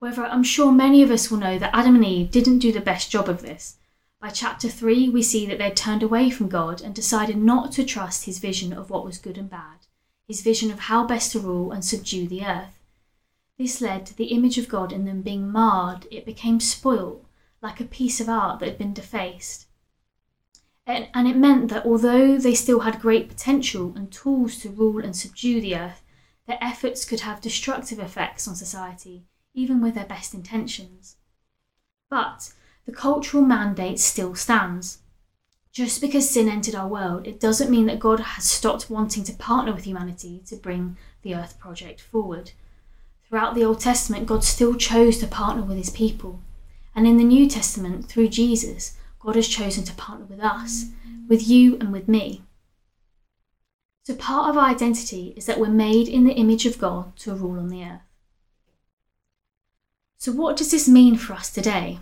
However, 0.00 0.24
I'm 0.24 0.42
sure 0.42 0.72
many 0.72 1.02
of 1.02 1.10
us 1.10 1.30
will 1.30 1.36
know 1.36 1.58
that 1.58 1.76
Adam 1.76 1.94
and 1.94 2.04
Eve 2.04 2.30
didn't 2.30 2.60
do 2.60 2.72
the 2.72 2.80
best 2.80 3.10
job 3.10 3.28
of 3.28 3.42
this. 3.42 3.76
By 4.18 4.30
chapter 4.30 4.70
3, 4.70 5.10
we 5.10 5.22
see 5.22 5.44
that 5.44 5.58
they'd 5.58 5.76
turned 5.76 6.02
away 6.02 6.30
from 6.30 6.48
God 6.48 6.80
and 6.80 6.94
decided 6.94 7.36
not 7.36 7.70
to 7.72 7.84
trust 7.84 8.24
his 8.24 8.38
vision 8.38 8.72
of 8.72 8.88
what 8.88 9.04
was 9.04 9.18
good 9.18 9.36
and 9.36 9.50
bad, 9.50 9.86
his 10.26 10.40
vision 10.40 10.70
of 10.70 10.80
how 10.80 11.06
best 11.06 11.32
to 11.32 11.40
rule 11.40 11.70
and 11.70 11.84
subdue 11.84 12.26
the 12.26 12.46
earth. 12.46 12.82
This 13.58 13.82
led 13.82 14.06
to 14.06 14.16
the 14.16 14.28
image 14.28 14.56
of 14.56 14.70
God 14.70 14.90
in 14.90 15.04
them 15.04 15.20
being 15.20 15.52
marred, 15.52 16.06
it 16.10 16.24
became 16.24 16.60
spoilt, 16.60 17.26
like 17.60 17.78
a 17.78 17.84
piece 17.84 18.22
of 18.22 18.28
art 18.30 18.60
that 18.60 18.68
had 18.68 18.78
been 18.78 18.94
defaced. 18.94 19.66
And, 20.86 21.08
and 21.12 21.28
it 21.28 21.36
meant 21.36 21.68
that 21.68 21.84
although 21.84 22.38
they 22.38 22.54
still 22.54 22.80
had 22.80 23.02
great 23.02 23.28
potential 23.28 23.92
and 23.94 24.10
tools 24.10 24.56
to 24.60 24.70
rule 24.70 25.04
and 25.04 25.14
subdue 25.14 25.60
the 25.60 25.76
earth, 25.76 26.02
their 26.46 26.58
efforts 26.62 27.04
could 27.04 27.20
have 27.20 27.42
destructive 27.42 27.98
effects 27.98 28.48
on 28.48 28.56
society 28.56 29.26
even 29.54 29.80
with 29.80 29.94
their 29.94 30.04
best 30.04 30.34
intentions. 30.34 31.16
But 32.08 32.52
the 32.86 32.92
cultural 32.92 33.44
mandate 33.44 34.00
still 34.00 34.34
stands. 34.34 34.98
Just 35.72 36.00
because 36.00 36.28
sin 36.28 36.48
entered 36.48 36.74
our 36.74 36.88
world, 36.88 37.26
it 37.26 37.38
doesn't 37.38 37.70
mean 37.70 37.86
that 37.86 38.00
God 38.00 38.20
has 38.20 38.44
stopped 38.44 38.90
wanting 38.90 39.22
to 39.24 39.32
partner 39.32 39.72
with 39.72 39.84
humanity 39.84 40.42
to 40.46 40.56
bring 40.56 40.96
the 41.22 41.34
Earth 41.34 41.58
project 41.60 42.00
forward. 42.00 42.52
Throughout 43.28 43.54
the 43.54 43.64
Old 43.64 43.80
Testament, 43.80 44.26
God 44.26 44.42
still 44.42 44.74
chose 44.74 45.18
to 45.18 45.26
partner 45.28 45.62
with 45.62 45.76
his 45.76 45.90
people. 45.90 46.40
And 46.96 47.06
in 47.06 47.16
the 47.16 47.24
New 47.24 47.48
Testament, 47.48 48.06
through 48.06 48.28
Jesus, 48.28 48.96
God 49.20 49.36
has 49.36 49.46
chosen 49.46 49.84
to 49.84 49.94
partner 49.94 50.26
with 50.26 50.40
us, 50.40 50.86
with 51.28 51.46
you 51.46 51.78
and 51.78 51.92
with 51.92 52.08
me. 52.08 52.42
So, 54.04 54.16
part 54.16 54.50
of 54.50 54.56
our 54.56 54.68
identity 54.68 55.34
is 55.36 55.46
that 55.46 55.60
we're 55.60 55.68
made 55.68 56.08
in 56.08 56.24
the 56.24 56.34
image 56.34 56.66
of 56.66 56.78
God 56.78 57.16
to 57.18 57.34
rule 57.34 57.60
on 57.60 57.68
the 57.68 57.84
earth. 57.84 58.09
So, 60.20 60.32
what 60.32 60.58
does 60.58 60.70
this 60.70 60.86
mean 60.86 61.16
for 61.16 61.32
us 61.32 61.48
today? 61.48 61.98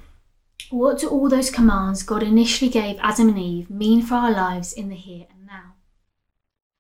What 0.71 0.99
do 0.99 1.09
all 1.09 1.29
those 1.29 1.53
commands 1.53 2.03
God 2.03 2.25
initially 2.25 2.69
gave 2.69 2.99
Adam 2.99 3.29
and 3.29 3.39
Eve 3.39 3.71
mean 3.71 4.03
for 4.03 4.17
our 4.17 4.33
lives 4.33 4.73
in 4.73 4.89
the 4.89 4.97
here 4.97 5.29
and 5.31 5.47
now? 5.47 5.75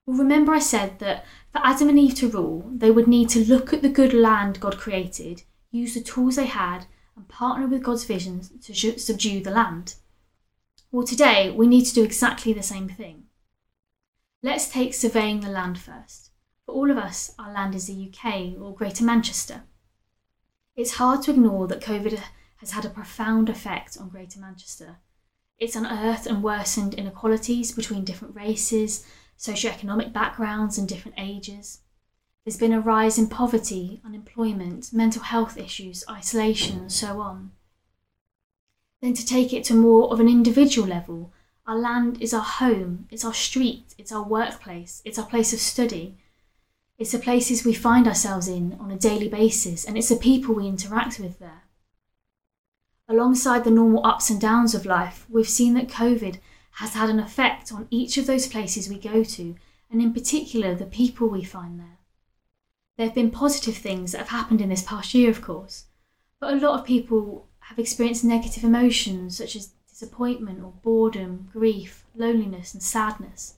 Well, 0.05 0.19
remember 0.19 0.53
I 0.53 0.59
said 0.59 0.99
that 0.99 1.25
for 1.53 1.61
Adam 1.63 1.91
and 1.91 1.99
Eve 1.99 2.17
to 2.17 2.29
rule, 2.29 2.69
they 2.75 2.91
would 2.91 3.07
need 3.07 3.29
to 3.29 3.45
look 3.45 3.73
at 3.73 3.83
the 3.83 3.89
good 3.89 4.13
land 4.13 4.59
God 4.59 4.79
created, 4.79 5.45
use 5.71 5.95
the 5.95 6.01
tools 6.01 6.35
they 6.35 6.47
had, 6.47 6.87
and 7.15 7.29
partner 7.29 7.69
with 7.69 7.85
God's 7.85 8.05
vision 8.05 8.41
to 8.65 8.99
subdue 8.99 9.41
the 9.41 9.53
land. 9.53 9.95
Well, 10.91 11.07
today 11.07 11.53
we 11.53 11.69
need 11.69 11.85
to 11.85 11.95
do 11.95 12.03
exactly 12.03 12.53
the 12.53 12.65
same 12.65 12.89
thing. 12.89 13.27
Let's 14.43 14.69
take 14.69 14.93
surveying 14.93 15.39
the 15.39 15.51
land 15.51 15.79
first. 15.79 16.33
For 16.67 16.75
all 16.75 16.91
of 16.91 16.99
us, 16.99 17.33
our 17.39 17.53
land 17.53 17.77
is 17.77 17.87
the 17.87 18.11
UK 18.13 18.61
or 18.61 18.75
Greater 18.75 19.05
Manchester. 19.05 19.63
It's 20.79 20.93
hard 20.93 21.23
to 21.23 21.33
ignore 21.33 21.67
that 21.67 21.81
COVID 21.81 22.23
has 22.59 22.71
had 22.71 22.85
a 22.85 22.89
profound 22.89 23.49
effect 23.49 23.99
on 23.99 24.11
Greater 24.11 24.39
Manchester. 24.39 24.99
It's 25.59 25.75
unearthed 25.75 26.29
and 26.29 26.41
worsened 26.41 26.95
inequalities 26.95 27.73
between 27.73 28.05
different 28.05 28.37
races, 28.37 29.05
socioeconomic 29.37 30.13
backgrounds, 30.13 30.79
and 30.79 30.89
different 30.89 31.19
ages. 31.19 31.81
There's 32.45 32.57
been 32.57 32.73
a 32.73 32.81
rise 32.81 33.19
in 33.19 33.27
poverty, 33.27 34.01
unemployment, 34.05 34.93
mental 34.93 35.23
health 35.23 35.59
issues, 35.59 36.05
isolation, 36.09 36.79
and 36.79 36.93
so 36.93 37.21
on. 37.21 37.51
Then 39.03 39.15
to 39.15 39.27
take 39.27 39.53
it 39.53 39.65
to 39.65 39.75
more 39.75 40.13
of 40.13 40.21
an 40.21 40.29
individual 40.29 40.87
level, 40.87 41.33
our 41.67 41.77
land 41.77 42.23
is 42.23 42.33
our 42.33 42.41
home, 42.41 43.09
it's 43.11 43.25
our 43.25 43.35
street, 43.35 43.97
it's 43.99 44.13
our 44.13 44.23
workplace, 44.23 45.03
it's 45.05 45.19
our 45.19 45.27
place 45.27 45.53
of 45.53 45.59
study. 45.59 46.19
It's 46.99 47.13
the 47.13 47.21
places 47.21 47.65
we 47.65 47.75
find 47.75 48.09
ourselves 48.09 48.49
in 48.49 48.77
on 48.81 48.91
a 48.91 48.99
daily 48.99 49.29
basis, 49.29 49.85
and 49.85 49.97
it's 49.97 50.09
the 50.09 50.17
people 50.17 50.57
we 50.57 50.67
interact 50.67 51.21
with 51.21 51.39
there. 51.39 51.63
Alongside 53.09 53.63
the 53.63 53.71
normal 53.71 54.05
ups 54.05 54.31
and 54.31 54.41
downs 54.41 54.75
of 54.75 54.85
life, 54.85 55.25
we've 55.31 55.49
seen 55.49 55.75
that 55.75 55.89
COVID 55.89 56.41
has 56.73 56.95
had 56.95 57.09
an 57.09 57.21
effect 57.21 57.73
on 57.73 57.87
each 57.91 58.19
of 58.19 58.27
those 58.27 58.49
places 58.49 58.89
we 58.89 58.99
go 58.99 59.23
to, 59.23 59.55
and 59.91 60.03
in 60.03 60.13
particular 60.13 60.75
the 60.75 60.87
people 60.87 61.29
we 61.29 61.45
find 61.45 61.79
there. 61.79 61.99
There 62.97 63.07
have 63.07 63.15
been 63.15 63.31
positive 63.31 63.77
things 63.77 64.11
that 64.11 64.19
have 64.19 64.29
happened 64.29 64.61
in 64.61 64.69
this 64.69 64.83
past 64.83 65.15
year, 65.15 65.31
of 65.31 65.41
course, 65.41 65.85
but 66.41 66.53
a 66.53 66.57
lot 66.57 66.81
of 66.81 66.85
people 66.85 67.47
have 67.61 67.79
experienced 67.79 68.25
negative 68.25 68.65
emotions 68.65 69.37
such 69.37 69.55
as 69.55 69.73
disappointment 69.89 70.65
or 70.65 70.73
boredom, 70.83 71.49
grief, 71.53 72.05
loneliness, 72.17 72.75
and 72.75 72.83
sadness. 72.83 73.55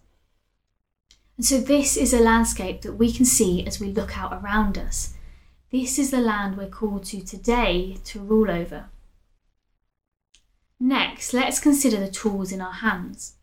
And 1.40 1.46
so, 1.46 1.58
this 1.58 1.96
is 1.96 2.12
a 2.12 2.20
landscape 2.20 2.82
that 2.82 2.98
we 2.98 3.10
can 3.10 3.24
see 3.24 3.66
as 3.66 3.80
we 3.80 3.86
look 3.86 4.18
out 4.18 4.30
around 4.30 4.76
us. 4.76 5.14
This 5.72 5.98
is 5.98 6.10
the 6.10 6.20
land 6.20 6.58
we're 6.58 6.68
called 6.68 7.04
to 7.04 7.24
today 7.24 7.96
to 8.04 8.20
rule 8.20 8.50
over. 8.50 8.90
Next, 10.78 11.32
let's 11.32 11.58
consider 11.58 11.98
the 11.98 12.10
tools 12.10 12.52
in 12.52 12.60
our 12.60 12.74
hands. 12.74 13.36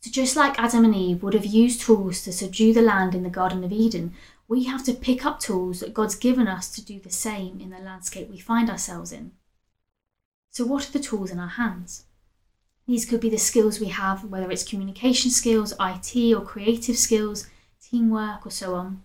So, 0.00 0.10
just 0.10 0.34
like 0.34 0.58
Adam 0.58 0.86
and 0.86 0.94
Eve 0.94 1.22
would 1.22 1.34
have 1.34 1.44
used 1.44 1.82
tools 1.82 2.22
to 2.22 2.32
subdue 2.32 2.72
the 2.72 2.80
land 2.80 3.14
in 3.14 3.22
the 3.22 3.28
Garden 3.28 3.64
of 3.64 3.70
Eden, 3.70 4.14
we 4.48 4.64
have 4.64 4.82
to 4.84 4.94
pick 4.94 5.26
up 5.26 5.38
tools 5.38 5.80
that 5.80 5.92
God's 5.92 6.14
given 6.14 6.48
us 6.48 6.74
to 6.74 6.82
do 6.82 6.98
the 6.98 7.10
same 7.10 7.60
in 7.60 7.68
the 7.68 7.80
landscape 7.80 8.30
we 8.30 8.38
find 8.38 8.70
ourselves 8.70 9.12
in. 9.12 9.32
So, 10.52 10.64
what 10.64 10.88
are 10.88 10.92
the 10.92 11.00
tools 11.00 11.30
in 11.30 11.38
our 11.38 11.48
hands? 11.48 12.05
These 12.86 13.04
could 13.04 13.20
be 13.20 13.30
the 13.30 13.38
skills 13.38 13.80
we 13.80 13.88
have, 13.88 14.24
whether 14.24 14.50
it's 14.50 14.62
communication 14.62 15.30
skills, 15.30 15.74
IT, 15.80 16.34
or 16.34 16.40
creative 16.42 16.96
skills, 16.96 17.48
teamwork, 17.80 18.46
or 18.46 18.50
so 18.50 18.74
on. 18.74 19.02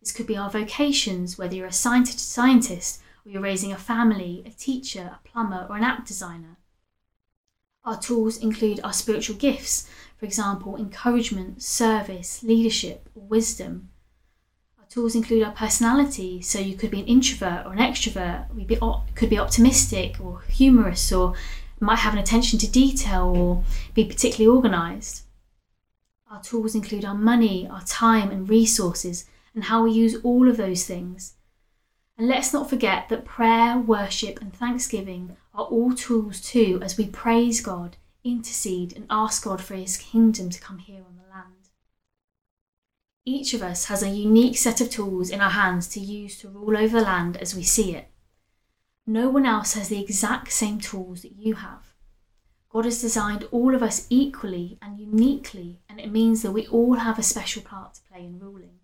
This 0.00 0.12
could 0.12 0.28
be 0.28 0.36
our 0.36 0.48
vocations, 0.48 1.36
whether 1.36 1.56
you're 1.56 1.66
a 1.66 1.72
scientist 1.72 3.02
or 3.24 3.30
you're 3.30 3.42
raising 3.42 3.72
a 3.72 3.76
family, 3.76 4.44
a 4.46 4.50
teacher, 4.50 5.16
a 5.16 5.28
plumber, 5.28 5.66
or 5.68 5.76
an 5.76 5.82
app 5.82 6.06
designer. 6.06 6.58
Our 7.84 7.98
tools 7.98 8.38
include 8.38 8.80
our 8.84 8.92
spiritual 8.92 9.36
gifts, 9.36 9.88
for 10.16 10.26
example, 10.26 10.76
encouragement, 10.76 11.62
service, 11.62 12.44
leadership, 12.44 13.08
or 13.16 13.24
wisdom. 13.24 13.90
Our 14.78 14.86
tools 14.88 15.16
include 15.16 15.42
our 15.42 15.52
personality, 15.52 16.40
so 16.42 16.60
you 16.60 16.76
could 16.76 16.92
be 16.92 17.00
an 17.00 17.06
introvert 17.06 17.66
or 17.66 17.72
an 17.72 17.78
extrovert, 17.78 18.54
we 18.54 18.64
could 19.14 19.30
be 19.30 19.38
optimistic 19.38 20.20
or 20.20 20.42
humorous, 20.42 21.12
or 21.12 21.34
might 21.80 21.98
have 21.98 22.12
an 22.12 22.18
attention 22.18 22.58
to 22.60 22.70
detail 22.70 23.34
or 23.36 23.64
be 23.94 24.04
particularly 24.04 24.54
organised. 24.56 25.24
Our 26.30 26.42
tools 26.42 26.74
include 26.74 27.04
our 27.04 27.14
money, 27.14 27.68
our 27.68 27.82
time, 27.82 28.30
and 28.30 28.48
resources, 28.48 29.26
and 29.54 29.64
how 29.64 29.84
we 29.84 29.92
use 29.92 30.16
all 30.22 30.48
of 30.48 30.56
those 30.56 30.84
things. 30.84 31.34
And 32.18 32.28
let's 32.28 32.52
not 32.52 32.70
forget 32.70 33.08
that 33.08 33.24
prayer, 33.24 33.78
worship, 33.78 34.40
and 34.40 34.52
thanksgiving 34.52 35.36
are 35.54 35.64
all 35.64 35.94
tools 35.94 36.40
too 36.40 36.80
as 36.82 36.96
we 36.96 37.06
praise 37.08 37.60
God, 37.60 37.96
intercede, 38.24 38.94
and 38.96 39.06
ask 39.10 39.44
God 39.44 39.60
for 39.60 39.74
His 39.74 39.98
kingdom 39.98 40.50
to 40.50 40.60
come 40.60 40.78
here 40.78 41.02
on 41.06 41.16
the 41.16 41.30
land. 41.30 41.68
Each 43.24 43.54
of 43.54 43.62
us 43.62 43.86
has 43.86 44.02
a 44.02 44.08
unique 44.08 44.56
set 44.56 44.80
of 44.80 44.90
tools 44.90 45.30
in 45.30 45.40
our 45.40 45.50
hands 45.50 45.88
to 45.88 46.00
use 46.00 46.38
to 46.40 46.48
rule 46.48 46.76
over 46.76 46.98
the 46.98 47.04
land 47.04 47.36
as 47.36 47.54
we 47.54 47.62
see 47.62 47.94
it. 47.94 48.08
No 49.06 49.28
one 49.28 49.46
else 49.46 49.74
has 49.74 49.88
the 49.88 50.02
exact 50.02 50.50
same 50.52 50.80
tools 50.80 51.22
that 51.22 51.36
you 51.38 51.54
have. 51.54 51.94
God 52.70 52.84
has 52.84 53.00
designed 53.00 53.44
all 53.52 53.74
of 53.74 53.82
us 53.82 54.06
equally 54.10 54.78
and 54.82 54.98
uniquely, 54.98 55.80
and 55.88 56.00
it 56.00 56.10
means 56.10 56.42
that 56.42 56.50
we 56.50 56.66
all 56.66 56.94
have 56.94 57.18
a 57.18 57.22
special 57.22 57.62
part 57.62 57.94
to 57.94 58.00
play 58.02 58.24
in 58.24 58.40
ruling. 58.40 58.80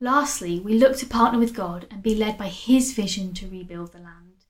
Lastly, 0.00 0.60
we 0.60 0.76
look 0.76 0.98
to 0.98 1.06
partner 1.06 1.38
with 1.38 1.54
God 1.54 1.86
and 1.90 2.02
be 2.02 2.14
led 2.14 2.36
by 2.36 2.48
His 2.48 2.92
vision 2.92 3.32
to 3.34 3.48
rebuild 3.48 3.92
the 3.92 3.98
land. 3.98 4.44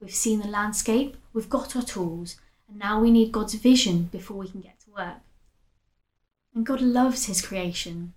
We've 0.00 0.14
seen 0.14 0.40
the 0.40 0.46
landscape, 0.46 1.16
we've 1.32 1.48
got 1.48 1.74
our 1.74 1.82
tools, 1.82 2.36
and 2.68 2.78
now 2.78 3.00
we 3.00 3.10
need 3.10 3.32
God's 3.32 3.54
vision 3.54 4.04
before 4.12 4.36
we 4.36 4.48
can 4.48 4.60
get 4.60 4.78
to 4.80 4.90
work. 4.90 5.22
And 6.54 6.64
God 6.66 6.80
loves 6.80 7.24
His 7.24 7.44
creation. 7.44 8.12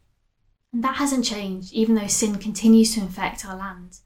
And 0.72 0.84
that 0.84 0.98
hasn't 0.98 1.26
changed, 1.26 1.74
even 1.74 1.96
though 1.96 2.08
sin 2.08 2.38
continues 2.38 2.94
to 2.94 3.00
infect 3.00 3.46
our 3.46 3.56
land. 3.56 4.00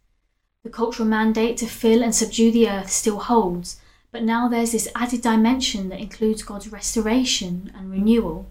The 0.64 0.70
cultural 0.70 1.08
mandate 1.08 1.58
to 1.58 1.66
fill 1.66 2.04
and 2.04 2.14
subdue 2.14 2.52
the 2.52 2.70
earth 2.70 2.92
still 2.92 3.20
holds, 3.20 3.80
but 4.12 4.24
now 4.24 4.48
there's 4.48 4.74
this 4.74 4.90
added 4.94 5.22
dimension 5.22 5.90
that 5.90 6.00
includes 6.00 6.44
God's 6.44 6.72
restoration 6.72 7.72
and 7.76 7.90
renewal. 7.90 8.48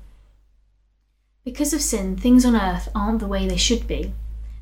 Because 1.45 1.73
of 1.73 1.81
sin, 1.81 2.17
things 2.17 2.45
on 2.45 2.57
earth 2.57 2.89
aren't 2.95 3.21
the 3.21 3.29
way 3.29 3.47
they 3.47 3.57
should 3.57 3.87
be. 3.87 4.13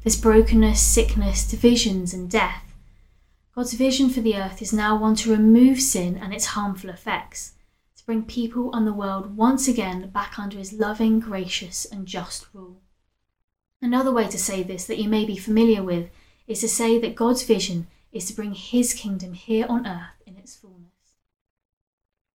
There's 0.02 0.20
brokenness, 0.20 0.80
sickness, 0.80 1.48
divisions, 1.48 2.12
and 2.12 2.30
death. 2.30 2.64
God's 3.54 3.72
vision 3.72 4.10
for 4.10 4.20
the 4.20 4.36
earth 4.36 4.60
is 4.60 4.72
now 4.72 4.96
one 4.96 5.14
to 5.16 5.30
remove 5.30 5.80
sin 5.80 6.16
and 6.16 6.32
its 6.34 6.46
harmful 6.46 6.90
effects, 6.90 7.54
to 7.96 8.04
bring 8.04 8.24
people 8.24 8.72
and 8.74 8.86
the 8.86 8.92
world 8.92 9.36
once 9.36 9.66
again 9.66 10.10
back 10.10 10.38
under 10.38 10.58
his 10.58 10.72
loving, 10.72 11.18
gracious, 11.18 11.84
and 11.84 12.06
just 12.06 12.46
rule. 12.52 12.80
Another 13.80 14.12
way 14.12 14.28
to 14.28 14.38
say 14.38 14.62
this 14.62 14.86
that 14.86 14.98
you 14.98 15.08
may 15.08 15.24
be 15.24 15.36
familiar 15.36 15.82
with 15.82 16.10
is 16.48 16.60
to 16.60 16.68
say 16.68 16.98
that 16.98 17.14
God's 17.14 17.44
vision 17.44 17.86
is 18.10 18.24
to 18.26 18.34
bring 18.34 18.54
his 18.54 18.94
kingdom 18.94 19.34
here 19.34 19.66
on 19.68 19.86
earth 19.86 20.22
in 20.26 20.36
its 20.36 20.56
fullness. 20.56 20.88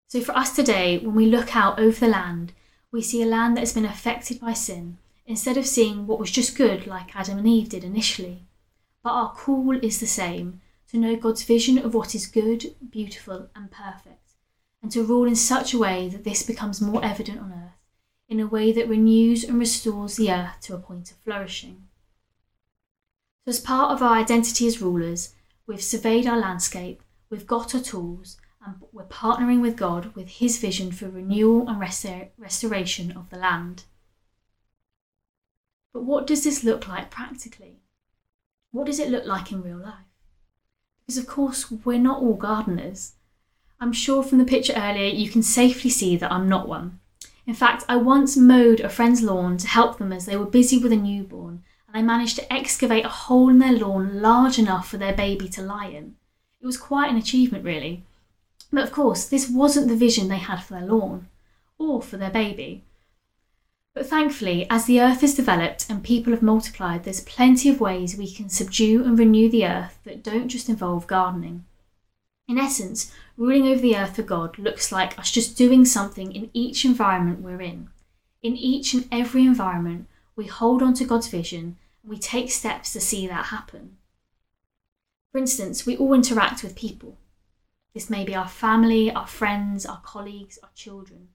So 0.08 0.20
for 0.20 0.36
us 0.36 0.54
today, 0.54 0.98
when 0.98 1.14
we 1.14 1.26
look 1.26 1.56
out 1.56 1.78
over 1.78 1.98
the 1.98 2.08
land, 2.08 2.52
we 2.92 3.00
see 3.00 3.22
a 3.22 3.26
land 3.26 3.56
that 3.56 3.60
has 3.60 3.72
been 3.72 3.84
affected 3.84 4.40
by 4.40 4.52
sin, 4.52 4.98
instead 5.24 5.56
of 5.56 5.64
seeing 5.64 6.08
what 6.08 6.18
was 6.18 6.32
just 6.32 6.56
good 6.56 6.88
like 6.88 7.14
Adam 7.14 7.38
and 7.38 7.46
Eve 7.46 7.68
did 7.68 7.84
initially. 7.84 8.48
But 9.04 9.12
our 9.12 9.32
call 9.32 9.76
is 9.76 10.00
the 10.00 10.06
same 10.08 10.60
to 10.88 10.98
know 10.98 11.14
God's 11.14 11.44
vision 11.44 11.78
of 11.78 11.94
what 11.94 12.16
is 12.16 12.26
good, 12.26 12.74
beautiful, 12.90 13.48
and 13.54 13.70
perfect, 13.70 14.34
and 14.82 14.90
to 14.90 15.04
rule 15.04 15.28
in 15.28 15.36
such 15.36 15.72
a 15.72 15.78
way 15.78 16.08
that 16.08 16.24
this 16.24 16.42
becomes 16.42 16.80
more 16.80 17.04
evident 17.04 17.38
on 17.38 17.52
earth, 17.52 17.78
in 18.28 18.40
a 18.40 18.46
way 18.48 18.72
that 18.72 18.88
renews 18.88 19.44
and 19.44 19.60
restores 19.60 20.16
the 20.16 20.32
earth 20.32 20.60
to 20.62 20.74
a 20.74 20.78
point 20.78 21.12
of 21.12 21.18
flourishing. 21.18 21.84
So, 23.44 23.50
as 23.50 23.60
part 23.60 23.92
of 23.92 24.02
our 24.02 24.16
identity 24.16 24.66
as 24.66 24.82
rulers, 24.82 25.34
we've 25.66 25.82
surveyed 25.82 26.26
our 26.26 26.38
landscape, 26.38 27.02
we've 27.30 27.46
got 27.46 27.74
our 27.74 27.80
tools, 27.80 28.36
and 28.64 28.76
we're 28.92 29.04
partnering 29.04 29.62
with 29.62 29.76
God 29.76 30.14
with 30.14 30.28
His 30.28 30.58
vision 30.58 30.92
for 30.92 31.08
renewal 31.08 31.68
and 31.68 31.80
restor- 31.80 32.28
restoration 32.36 33.12
of 33.12 33.30
the 33.30 33.38
land. 33.38 33.84
But 35.92 36.04
what 36.04 36.26
does 36.26 36.44
this 36.44 36.62
look 36.62 36.86
like 36.86 37.10
practically? 37.10 37.80
What 38.72 38.86
does 38.86 39.00
it 39.00 39.10
look 39.10 39.24
like 39.24 39.50
in 39.50 39.62
real 39.62 39.78
life? 39.78 40.04
Because, 41.00 41.18
of 41.18 41.26
course, 41.26 41.70
we're 41.70 41.98
not 41.98 42.22
all 42.22 42.34
gardeners. 42.34 43.14
I'm 43.80 43.92
sure 43.92 44.22
from 44.22 44.38
the 44.38 44.44
picture 44.44 44.74
earlier 44.76 45.12
you 45.12 45.30
can 45.30 45.42
safely 45.42 45.90
see 45.90 46.16
that 46.16 46.30
I'm 46.30 46.48
not 46.48 46.68
one. 46.68 47.00
In 47.46 47.54
fact, 47.54 47.84
I 47.88 47.96
once 47.96 48.36
mowed 48.36 48.80
a 48.80 48.90
friend's 48.90 49.22
lawn 49.22 49.56
to 49.56 49.66
help 49.66 49.98
them 49.98 50.12
as 50.12 50.26
they 50.26 50.36
were 50.36 50.44
busy 50.44 50.78
with 50.78 50.92
a 50.92 50.96
newborn, 50.96 51.64
and 51.92 51.98
I 51.98 52.06
managed 52.06 52.36
to 52.36 52.52
excavate 52.52 53.04
a 53.04 53.08
hole 53.08 53.48
in 53.48 53.58
their 53.58 53.72
lawn 53.72 54.22
large 54.22 54.60
enough 54.60 54.88
for 54.88 54.96
their 54.96 55.12
baby 55.12 55.48
to 55.48 55.62
lie 55.62 55.88
in. 55.88 56.14
It 56.60 56.66
was 56.66 56.76
quite 56.76 57.10
an 57.10 57.16
achievement, 57.16 57.64
really. 57.64 58.04
But 58.72 58.84
of 58.84 58.92
course, 58.92 59.26
this 59.26 59.50
wasn't 59.50 59.88
the 59.88 59.96
vision 59.96 60.28
they 60.28 60.36
had 60.36 60.62
for 60.62 60.74
their 60.74 60.86
lawn 60.86 61.26
or 61.78 62.00
for 62.00 62.16
their 62.16 62.30
baby. 62.30 62.84
But 63.92 64.06
thankfully, 64.06 64.68
as 64.70 64.84
the 64.84 65.00
earth 65.00 65.22
has 65.22 65.34
developed 65.34 65.90
and 65.90 66.04
people 66.04 66.32
have 66.32 66.42
multiplied, 66.42 67.02
there's 67.02 67.22
plenty 67.22 67.68
of 67.68 67.80
ways 67.80 68.16
we 68.16 68.32
can 68.32 68.48
subdue 68.48 69.02
and 69.02 69.18
renew 69.18 69.50
the 69.50 69.66
earth 69.66 69.98
that 70.04 70.22
don't 70.22 70.48
just 70.48 70.68
involve 70.68 71.08
gardening. 71.08 71.64
In 72.46 72.56
essence, 72.56 73.12
ruling 73.36 73.66
over 73.66 73.80
the 73.80 73.96
earth 73.96 74.14
for 74.14 74.22
God 74.22 74.60
looks 74.60 74.92
like 74.92 75.18
us 75.18 75.32
just 75.32 75.56
doing 75.56 75.84
something 75.84 76.32
in 76.32 76.50
each 76.52 76.84
environment 76.84 77.40
we're 77.40 77.60
in. 77.60 77.88
In 78.44 78.56
each 78.56 78.94
and 78.94 79.08
every 79.10 79.44
environment, 79.44 80.06
we 80.36 80.46
hold 80.46 80.82
on 80.82 80.94
to 80.94 81.04
God's 81.04 81.26
vision 81.26 81.76
and 82.02 82.10
we 82.10 82.18
take 82.18 82.50
steps 82.50 82.92
to 82.92 83.00
see 83.00 83.26
that 83.26 83.46
happen. 83.46 83.96
For 85.32 85.38
instance, 85.38 85.86
we 85.86 85.96
all 85.96 86.14
interact 86.14 86.62
with 86.62 86.76
people. 86.76 87.18
This 87.94 88.10
may 88.10 88.24
be 88.24 88.34
our 88.34 88.48
family, 88.48 89.10
our 89.12 89.26
friends, 89.26 89.86
our 89.86 90.00
colleagues, 90.00 90.58
our 90.62 90.70
children. 90.74 91.28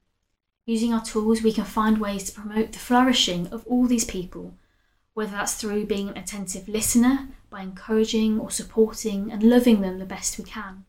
Using 0.66 0.94
our 0.94 1.04
tools, 1.04 1.42
we 1.42 1.54
can 1.54 1.66
find 1.66 1.98
ways 2.00 2.24
to 2.24 2.40
promote 2.40 2.72
the 2.72 2.80
flourishing 2.80 3.48
of 3.48 3.66
all 3.68 3.86
these 3.86 4.06
people, 4.06 4.58
whether 5.14 5.32
that's 5.32 5.56
through 5.56 5.86
being 5.86 6.10
an 6.10 6.18
attentive 6.18 6.68
listener, 6.68 7.30
by 7.50 7.62
encouraging 7.62 8.40
or 8.40 8.50
supporting 8.50 9.32
and 9.32 9.44
loving 9.44 9.82
them 9.82 10.00
the 10.00 10.06
best 10.06 10.38
we 10.38 10.44
can. 10.44 10.86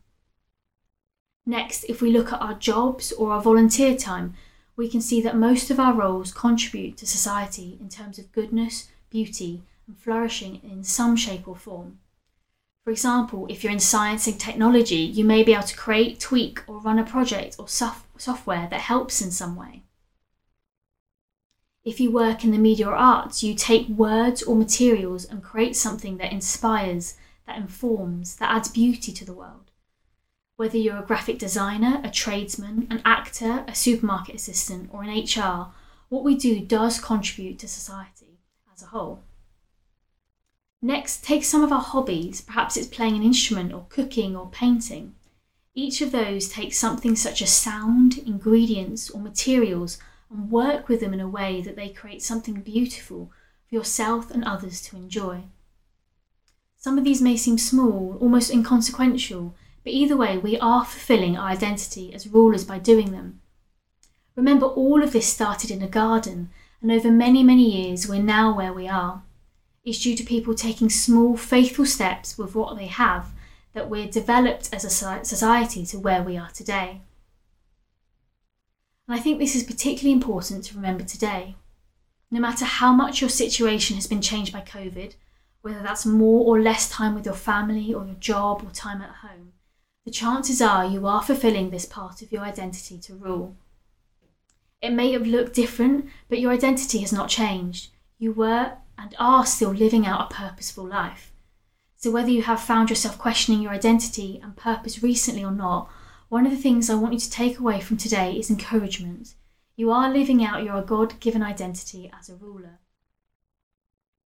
Next, 1.45 1.85
if 1.85 2.01
we 2.01 2.11
look 2.11 2.33
at 2.33 2.41
our 2.41 2.55
jobs 2.55 3.13
or 3.13 3.31
our 3.31 3.41
volunteer 3.41 3.95
time, 3.95 4.33
we 4.75 4.89
can 4.89 4.99
see 4.99 5.21
that 5.21 5.35
most 5.35 5.71
of 5.71 5.79
our 5.79 5.93
roles 5.93 6.33
contribute 6.33 6.97
to 6.97 7.07
society 7.07 7.77
in 7.79 7.87
terms 7.87 8.19
of 8.19 8.31
goodness, 8.31 8.89
beauty, 9.17 9.63
and 9.87 9.97
flourishing 9.97 10.61
in 10.63 10.83
some 10.83 11.15
shape 11.15 11.47
or 11.47 11.55
form. 11.55 11.97
For 12.83 12.91
example, 12.91 13.47
if 13.49 13.63
you're 13.63 13.73
in 13.73 13.79
science 13.79 14.27
and 14.27 14.39
technology, 14.39 15.03
you 15.17 15.25
may 15.25 15.41
be 15.43 15.53
able 15.53 15.63
to 15.63 15.75
create, 15.75 16.19
tweak, 16.19 16.61
or 16.67 16.77
run 16.77 16.99
a 16.99 17.03
project 17.03 17.55
or 17.57 17.67
sof- 17.67 18.07
software 18.17 18.67
that 18.69 18.81
helps 18.81 19.19
in 19.21 19.31
some 19.31 19.55
way. 19.55 19.81
If 21.83 21.99
you 21.99 22.11
work 22.11 22.43
in 22.43 22.51
the 22.51 22.59
media 22.59 22.87
or 22.89 22.95
arts, 22.95 23.43
you 23.43 23.55
take 23.55 23.87
words 23.87 24.43
or 24.43 24.55
materials 24.55 25.25
and 25.25 25.41
create 25.41 25.75
something 25.75 26.17
that 26.17 26.31
inspires, 26.31 27.15
that 27.47 27.57
informs, 27.57 28.35
that 28.35 28.51
adds 28.51 28.69
beauty 28.69 29.11
to 29.13 29.25
the 29.25 29.33
world. 29.33 29.71
Whether 30.57 30.77
you're 30.77 30.99
a 30.99 31.09
graphic 31.09 31.39
designer, 31.39 32.01
a 32.03 32.11
tradesman, 32.11 32.87
an 32.91 33.01
actor, 33.03 33.65
a 33.67 33.73
supermarket 33.73 34.35
assistant, 34.35 34.89
or 34.93 35.03
in 35.03 35.09
HR, 35.09 35.73
what 36.09 36.23
we 36.23 36.35
do 36.35 36.59
does 36.59 36.99
contribute 36.99 37.57
to 37.59 37.67
society 37.67 38.26
as 38.77 38.83
a 38.83 38.87
whole. 38.87 39.23
Next, 40.81 41.23
take 41.23 41.43
some 41.43 41.63
of 41.63 41.71
our 41.71 41.81
hobbies, 41.81 42.41
perhaps 42.41 42.77
it's 42.77 42.87
playing 42.87 43.15
an 43.15 43.23
instrument 43.23 43.73
or 43.73 43.87
cooking 43.89 44.35
or 44.35 44.49
painting. 44.49 45.15
Each 45.73 46.01
of 46.01 46.11
those 46.11 46.49
takes 46.49 46.77
something 46.77 47.15
such 47.15 47.41
as 47.41 47.51
sound, 47.51 48.19
ingredients, 48.19 49.09
or 49.09 49.19
materials 49.19 49.97
and 50.29 50.51
work 50.51 50.87
with 50.87 50.99
them 50.99 51.13
in 51.13 51.19
a 51.19 51.27
way 51.27 51.61
that 51.61 51.75
they 51.75 51.89
create 51.89 52.21
something 52.21 52.61
beautiful 52.61 53.31
for 53.67 53.75
yourself 53.75 54.29
and 54.29 54.43
others 54.43 54.81
to 54.83 54.95
enjoy. 54.95 55.43
Some 56.77 56.97
of 56.97 57.03
these 57.03 57.21
may 57.21 57.35
seem 57.35 57.57
small, 57.57 58.17
almost 58.21 58.51
inconsequential, 58.51 59.55
but 59.83 59.93
either 59.93 60.17
way, 60.17 60.37
we 60.37 60.59
are 60.59 60.85
fulfilling 60.85 61.35
our 61.35 61.49
identity 61.49 62.13
as 62.13 62.27
rulers 62.27 62.65
by 62.65 62.77
doing 62.77 63.11
them. 63.11 63.41
Remember, 64.35 64.67
all 64.67 65.01
of 65.01 65.13
this 65.13 65.27
started 65.27 65.71
in 65.71 65.81
a 65.81 65.87
garden, 65.87 66.51
and 66.87 66.97
over 66.97 67.11
many, 67.11 67.43
many 67.43 67.69
years, 67.69 68.07
we're 68.07 68.23
now 68.23 68.55
where 68.55 68.71
we 68.71 68.87
are 68.87 69.21
It's 69.83 70.01
due 70.01 70.15
to 70.15 70.23
people 70.23 70.55
taking 70.55 70.89
small, 70.89 71.35
faithful 71.35 71.85
steps 71.85 72.37
with 72.37 72.55
what 72.55 72.77
they 72.77 72.85
have 72.87 73.33
that 73.73 73.89
we're 73.89 74.07
developed 74.07 74.69
as 74.71 74.85
a 74.85 74.89
society 75.25 75.85
to 75.87 75.99
where 75.99 76.23
we 76.23 76.37
are 76.37 76.49
today. 76.51 77.01
And 79.05 79.19
I 79.19 79.21
think 79.21 79.37
this 79.37 79.53
is 79.53 79.63
particularly 79.63 80.13
important 80.13 80.63
to 80.65 80.75
remember 80.75 81.03
today. 81.03 81.55
No 82.31 82.39
matter 82.39 82.63
how 82.63 82.93
much 82.93 83.19
your 83.19 83.29
situation 83.29 83.97
has 83.97 84.07
been 84.07 84.21
changed 84.21 84.53
by 84.53 84.61
COVID, 84.61 85.15
whether 85.63 85.83
that's 85.83 86.05
more 86.05 86.45
or 86.45 86.61
less 86.61 86.89
time 86.89 87.15
with 87.15 87.25
your 87.25 87.35
family 87.35 87.93
or 87.93 88.05
your 88.05 88.15
job 88.21 88.63
or 88.65 88.71
time 88.71 89.01
at 89.01 89.27
home, 89.27 89.51
the 90.05 90.11
chances 90.11 90.61
are 90.61 90.85
you 90.85 91.05
are 91.05 91.21
fulfilling 91.21 91.69
this 91.69 91.85
part 91.85 92.21
of 92.21 92.31
your 92.31 92.43
identity 92.43 92.97
to 92.99 93.13
rule. 93.13 93.57
It 94.81 94.91
may 94.91 95.11
have 95.13 95.25
looked 95.25 95.55
different, 95.55 96.05
but 96.29 96.39
your 96.39 96.51
identity 96.51 96.99
has 96.99 97.11
not 97.11 97.29
changed. 97.29 97.89
You 98.19 98.31
were 98.31 98.73
and 98.97 99.15
are 99.17 99.45
still 99.45 99.71
living 99.71 100.05
out 100.05 100.31
a 100.31 100.35
purposeful 100.35 100.85
life. 100.85 101.31
So, 101.95 102.11
whether 102.11 102.29
you 102.29 102.43
have 102.43 102.61
found 102.61 102.89
yourself 102.89 103.17
questioning 103.17 103.61
your 103.61 103.71
identity 103.71 104.39
and 104.43 104.55
purpose 104.55 105.01
recently 105.01 105.43
or 105.43 105.51
not, 105.51 105.89
one 106.29 106.45
of 106.45 106.51
the 106.51 106.57
things 106.57 106.89
I 106.89 106.95
want 106.95 107.13
you 107.13 107.19
to 107.19 107.29
take 107.29 107.57
away 107.57 107.81
from 107.81 107.97
today 107.97 108.33
is 108.33 108.49
encouragement. 108.49 109.33
You 109.75 109.91
are 109.91 110.11
living 110.11 110.43
out 110.43 110.63
your 110.63 110.81
God 110.81 111.19
given 111.19 111.41
identity 111.41 112.11
as 112.17 112.29
a 112.29 112.35
ruler. 112.35 112.79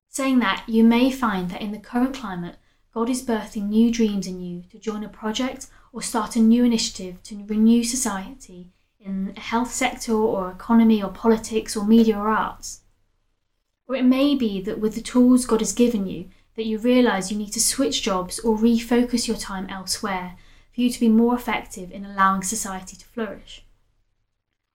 Saying 0.09 0.39
that, 0.39 0.63
you 0.67 0.83
may 0.83 1.11
find 1.11 1.49
that 1.49 1.61
in 1.61 1.71
the 1.71 1.79
current 1.79 2.13
climate, 2.13 2.57
God 2.93 3.09
is 3.09 3.23
birthing 3.23 3.69
new 3.69 3.89
dreams 3.89 4.27
in 4.27 4.41
you 4.41 4.63
to 4.71 4.79
join 4.79 5.03
a 5.05 5.09
project 5.09 5.67
or 5.93 6.01
start 6.01 6.35
a 6.35 6.39
new 6.39 6.65
initiative 6.65 7.23
to 7.23 7.45
renew 7.45 7.83
society 7.83 8.71
in 9.03 9.33
a 9.35 9.39
health 9.39 9.71
sector 9.71 10.13
or 10.13 10.51
economy 10.51 11.01
or 11.01 11.09
politics 11.09 11.75
or 11.75 11.85
media 11.85 12.17
or 12.17 12.29
arts. 12.29 12.81
Or 13.87 13.95
it 13.95 14.05
may 14.05 14.35
be 14.35 14.61
that 14.61 14.79
with 14.79 14.95
the 14.95 15.01
tools 15.01 15.45
God 15.45 15.59
has 15.59 15.73
given 15.73 16.07
you, 16.07 16.29
that 16.55 16.65
you 16.65 16.77
realise 16.77 17.31
you 17.31 17.37
need 17.37 17.53
to 17.53 17.59
switch 17.59 18.01
jobs 18.01 18.39
or 18.39 18.57
refocus 18.57 19.27
your 19.27 19.37
time 19.37 19.67
elsewhere 19.69 20.35
for 20.73 20.81
you 20.81 20.89
to 20.89 20.99
be 20.99 21.09
more 21.09 21.35
effective 21.35 21.91
in 21.91 22.05
allowing 22.05 22.43
society 22.43 22.95
to 22.95 23.05
flourish. 23.05 23.63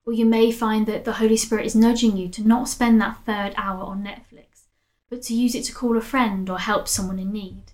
Or 0.04 0.12
you 0.12 0.26
may 0.26 0.52
find 0.52 0.86
that 0.86 1.04
the 1.04 1.14
Holy 1.14 1.36
Spirit 1.36 1.66
is 1.66 1.74
nudging 1.74 2.16
you 2.16 2.28
to 2.28 2.46
not 2.46 2.68
spend 2.68 3.00
that 3.00 3.24
third 3.24 3.54
hour 3.56 3.82
on 3.82 4.04
Netflix, 4.04 4.66
but 5.08 5.22
to 5.22 5.34
use 5.34 5.54
it 5.54 5.64
to 5.64 5.74
call 5.74 5.96
a 5.96 6.00
friend 6.00 6.48
or 6.50 6.58
help 6.58 6.88
someone 6.88 7.18
in 7.18 7.32
need. 7.32 7.72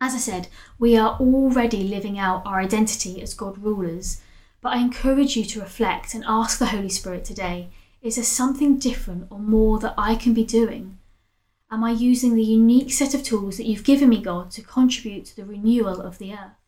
As 0.00 0.14
I 0.14 0.18
said, 0.18 0.48
we 0.78 0.96
are 0.96 1.16
already 1.18 1.82
living 1.84 2.18
out 2.18 2.42
our 2.44 2.60
identity 2.60 3.22
as 3.22 3.32
God 3.32 3.58
rulers, 3.58 4.20
but 4.66 4.76
I 4.76 4.80
encourage 4.80 5.36
you 5.36 5.44
to 5.44 5.60
reflect 5.60 6.12
and 6.12 6.24
ask 6.26 6.58
the 6.58 6.66
Holy 6.66 6.88
Spirit 6.88 7.24
today 7.24 7.68
is 8.02 8.16
there 8.16 8.24
something 8.24 8.80
different 8.80 9.28
or 9.30 9.38
more 9.38 9.78
that 9.78 9.94
I 9.96 10.16
can 10.16 10.34
be 10.34 10.42
doing? 10.42 10.98
Am 11.70 11.84
I 11.84 11.92
using 11.92 12.34
the 12.34 12.42
unique 12.42 12.90
set 12.90 13.14
of 13.14 13.22
tools 13.22 13.58
that 13.58 13.66
you've 13.66 13.84
given 13.84 14.08
me, 14.08 14.20
God, 14.20 14.50
to 14.50 14.62
contribute 14.62 15.24
to 15.26 15.36
the 15.36 15.44
renewal 15.44 16.00
of 16.00 16.18
the 16.18 16.32
earth? 16.32 16.58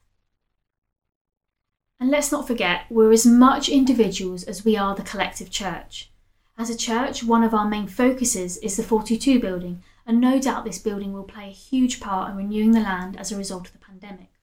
And 1.98 2.08
let's 2.08 2.30
not 2.30 2.46
forget, 2.46 2.82
we're 2.88 3.10
as 3.10 3.26
much 3.26 3.68
individuals 3.68 4.44
as 4.44 4.64
we 4.64 4.76
are 4.76 4.94
the 4.94 5.02
collective 5.02 5.50
church. 5.50 6.12
As 6.56 6.70
a 6.70 6.78
church, 6.78 7.24
one 7.24 7.42
of 7.42 7.52
our 7.52 7.68
main 7.68 7.88
focuses 7.88 8.58
is 8.58 8.76
the 8.76 8.84
42 8.84 9.40
building, 9.40 9.82
and 10.06 10.20
no 10.20 10.38
doubt 10.38 10.64
this 10.64 10.78
building 10.78 11.12
will 11.12 11.24
play 11.24 11.48
a 11.48 11.62
huge 11.68 11.98
part 11.98 12.30
in 12.30 12.36
renewing 12.36 12.70
the 12.70 12.80
land 12.80 13.16
as 13.18 13.32
a 13.32 13.36
result 13.36 13.66
of 13.66 13.72
the 13.72 13.78
pandemic. 13.80 14.37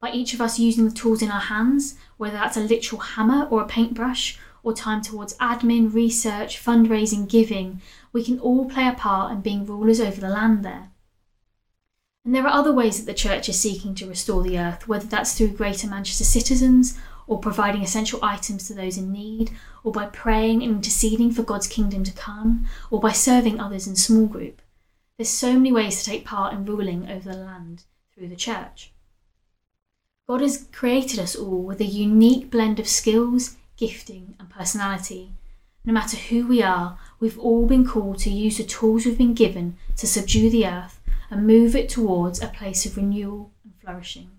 By 0.00 0.12
each 0.12 0.34
of 0.34 0.40
us 0.40 0.58
using 0.58 0.84
the 0.86 0.94
tools 0.94 1.22
in 1.22 1.30
our 1.30 1.40
hands, 1.40 1.96
whether 2.16 2.36
that's 2.36 2.56
a 2.56 2.60
literal 2.60 3.00
hammer 3.00 3.46
or 3.50 3.62
a 3.62 3.66
paintbrush, 3.66 4.38
or 4.62 4.74
time 4.74 5.00
towards 5.00 5.36
admin, 5.38 5.94
research, 5.94 6.62
fundraising, 6.62 7.28
giving, 7.28 7.80
we 8.12 8.24
can 8.24 8.38
all 8.40 8.68
play 8.68 8.88
a 8.88 8.92
part 8.92 9.32
in 9.32 9.40
being 9.40 9.64
rulers 9.64 10.00
over 10.00 10.20
the 10.20 10.28
land 10.28 10.64
there. 10.64 10.90
And 12.24 12.34
there 12.34 12.44
are 12.44 12.58
other 12.58 12.72
ways 12.72 12.98
that 12.98 13.06
the 13.06 13.16
church 13.16 13.48
is 13.48 13.58
seeking 13.58 13.94
to 13.94 14.08
restore 14.08 14.42
the 14.42 14.58
earth, 14.58 14.88
whether 14.88 15.06
that's 15.06 15.38
through 15.38 15.48
Greater 15.48 15.86
Manchester 15.86 16.24
citizens, 16.24 16.98
or 17.28 17.38
providing 17.38 17.82
essential 17.82 18.18
items 18.22 18.66
to 18.66 18.74
those 18.74 18.98
in 18.98 19.12
need, 19.12 19.52
or 19.84 19.92
by 19.92 20.06
praying 20.06 20.62
and 20.62 20.72
interceding 20.72 21.30
for 21.30 21.44
God's 21.44 21.68
kingdom 21.68 22.02
to 22.02 22.12
come, 22.12 22.66
or 22.90 23.00
by 23.00 23.12
serving 23.12 23.60
others 23.60 23.86
in 23.86 23.94
small 23.94 24.26
group. 24.26 24.60
There's 25.16 25.28
so 25.28 25.54
many 25.54 25.72
ways 25.72 25.98
to 25.98 26.10
take 26.10 26.24
part 26.24 26.52
in 26.52 26.64
ruling 26.64 27.08
over 27.08 27.30
the 27.30 27.36
land 27.36 27.84
through 28.12 28.28
the 28.28 28.36
church. 28.36 28.92
God 30.26 30.40
has 30.40 30.66
created 30.72 31.20
us 31.20 31.36
all 31.36 31.62
with 31.62 31.80
a 31.80 31.84
unique 31.84 32.50
blend 32.50 32.80
of 32.80 32.88
skills, 32.88 33.56
gifting, 33.76 34.34
and 34.40 34.50
personality. 34.50 35.30
No 35.84 35.92
matter 35.92 36.16
who 36.16 36.48
we 36.48 36.62
are, 36.62 36.98
we've 37.20 37.38
all 37.38 37.64
been 37.64 37.86
called 37.86 38.18
to 38.20 38.30
use 38.30 38.56
the 38.56 38.64
tools 38.64 39.06
we've 39.06 39.16
been 39.16 39.34
given 39.34 39.76
to 39.96 40.06
subdue 40.06 40.50
the 40.50 40.66
earth 40.66 41.00
and 41.30 41.46
move 41.46 41.76
it 41.76 41.88
towards 41.88 42.42
a 42.42 42.48
place 42.48 42.84
of 42.84 42.96
renewal 42.96 43.52
and 43.62 43.74
flourishing. 43.80 44.30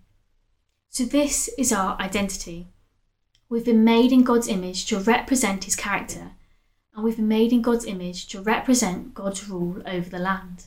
So, 0.90 1.06
this 1.06 1.48
is 1.58 1.72
our 1.72 1.98
identity. 2.02 2.68
We've 3.48 3.64
been 3.64 3.86
made 3.86 4.12
in 4.12 4.24
God's 4.24 4.50
image 4.50 4.88
to 4.88 5.00
represent 5.00 5.64
His 5.64 5.76
character, 5.78 6.32
and 6.94 7.04
we've 7.04 7.16
been 7.16 7.30
made 7.30 7.54
in 7.54 7.62
God's 7.62 7.86
image 7.86 8.28
to 8.28 8.42
represent 8.42 9.14
God's 9.14 9.48
rule 9.48 9.82
over 9.86 10.10
the 10.10 10.20
land. 10.20 10.66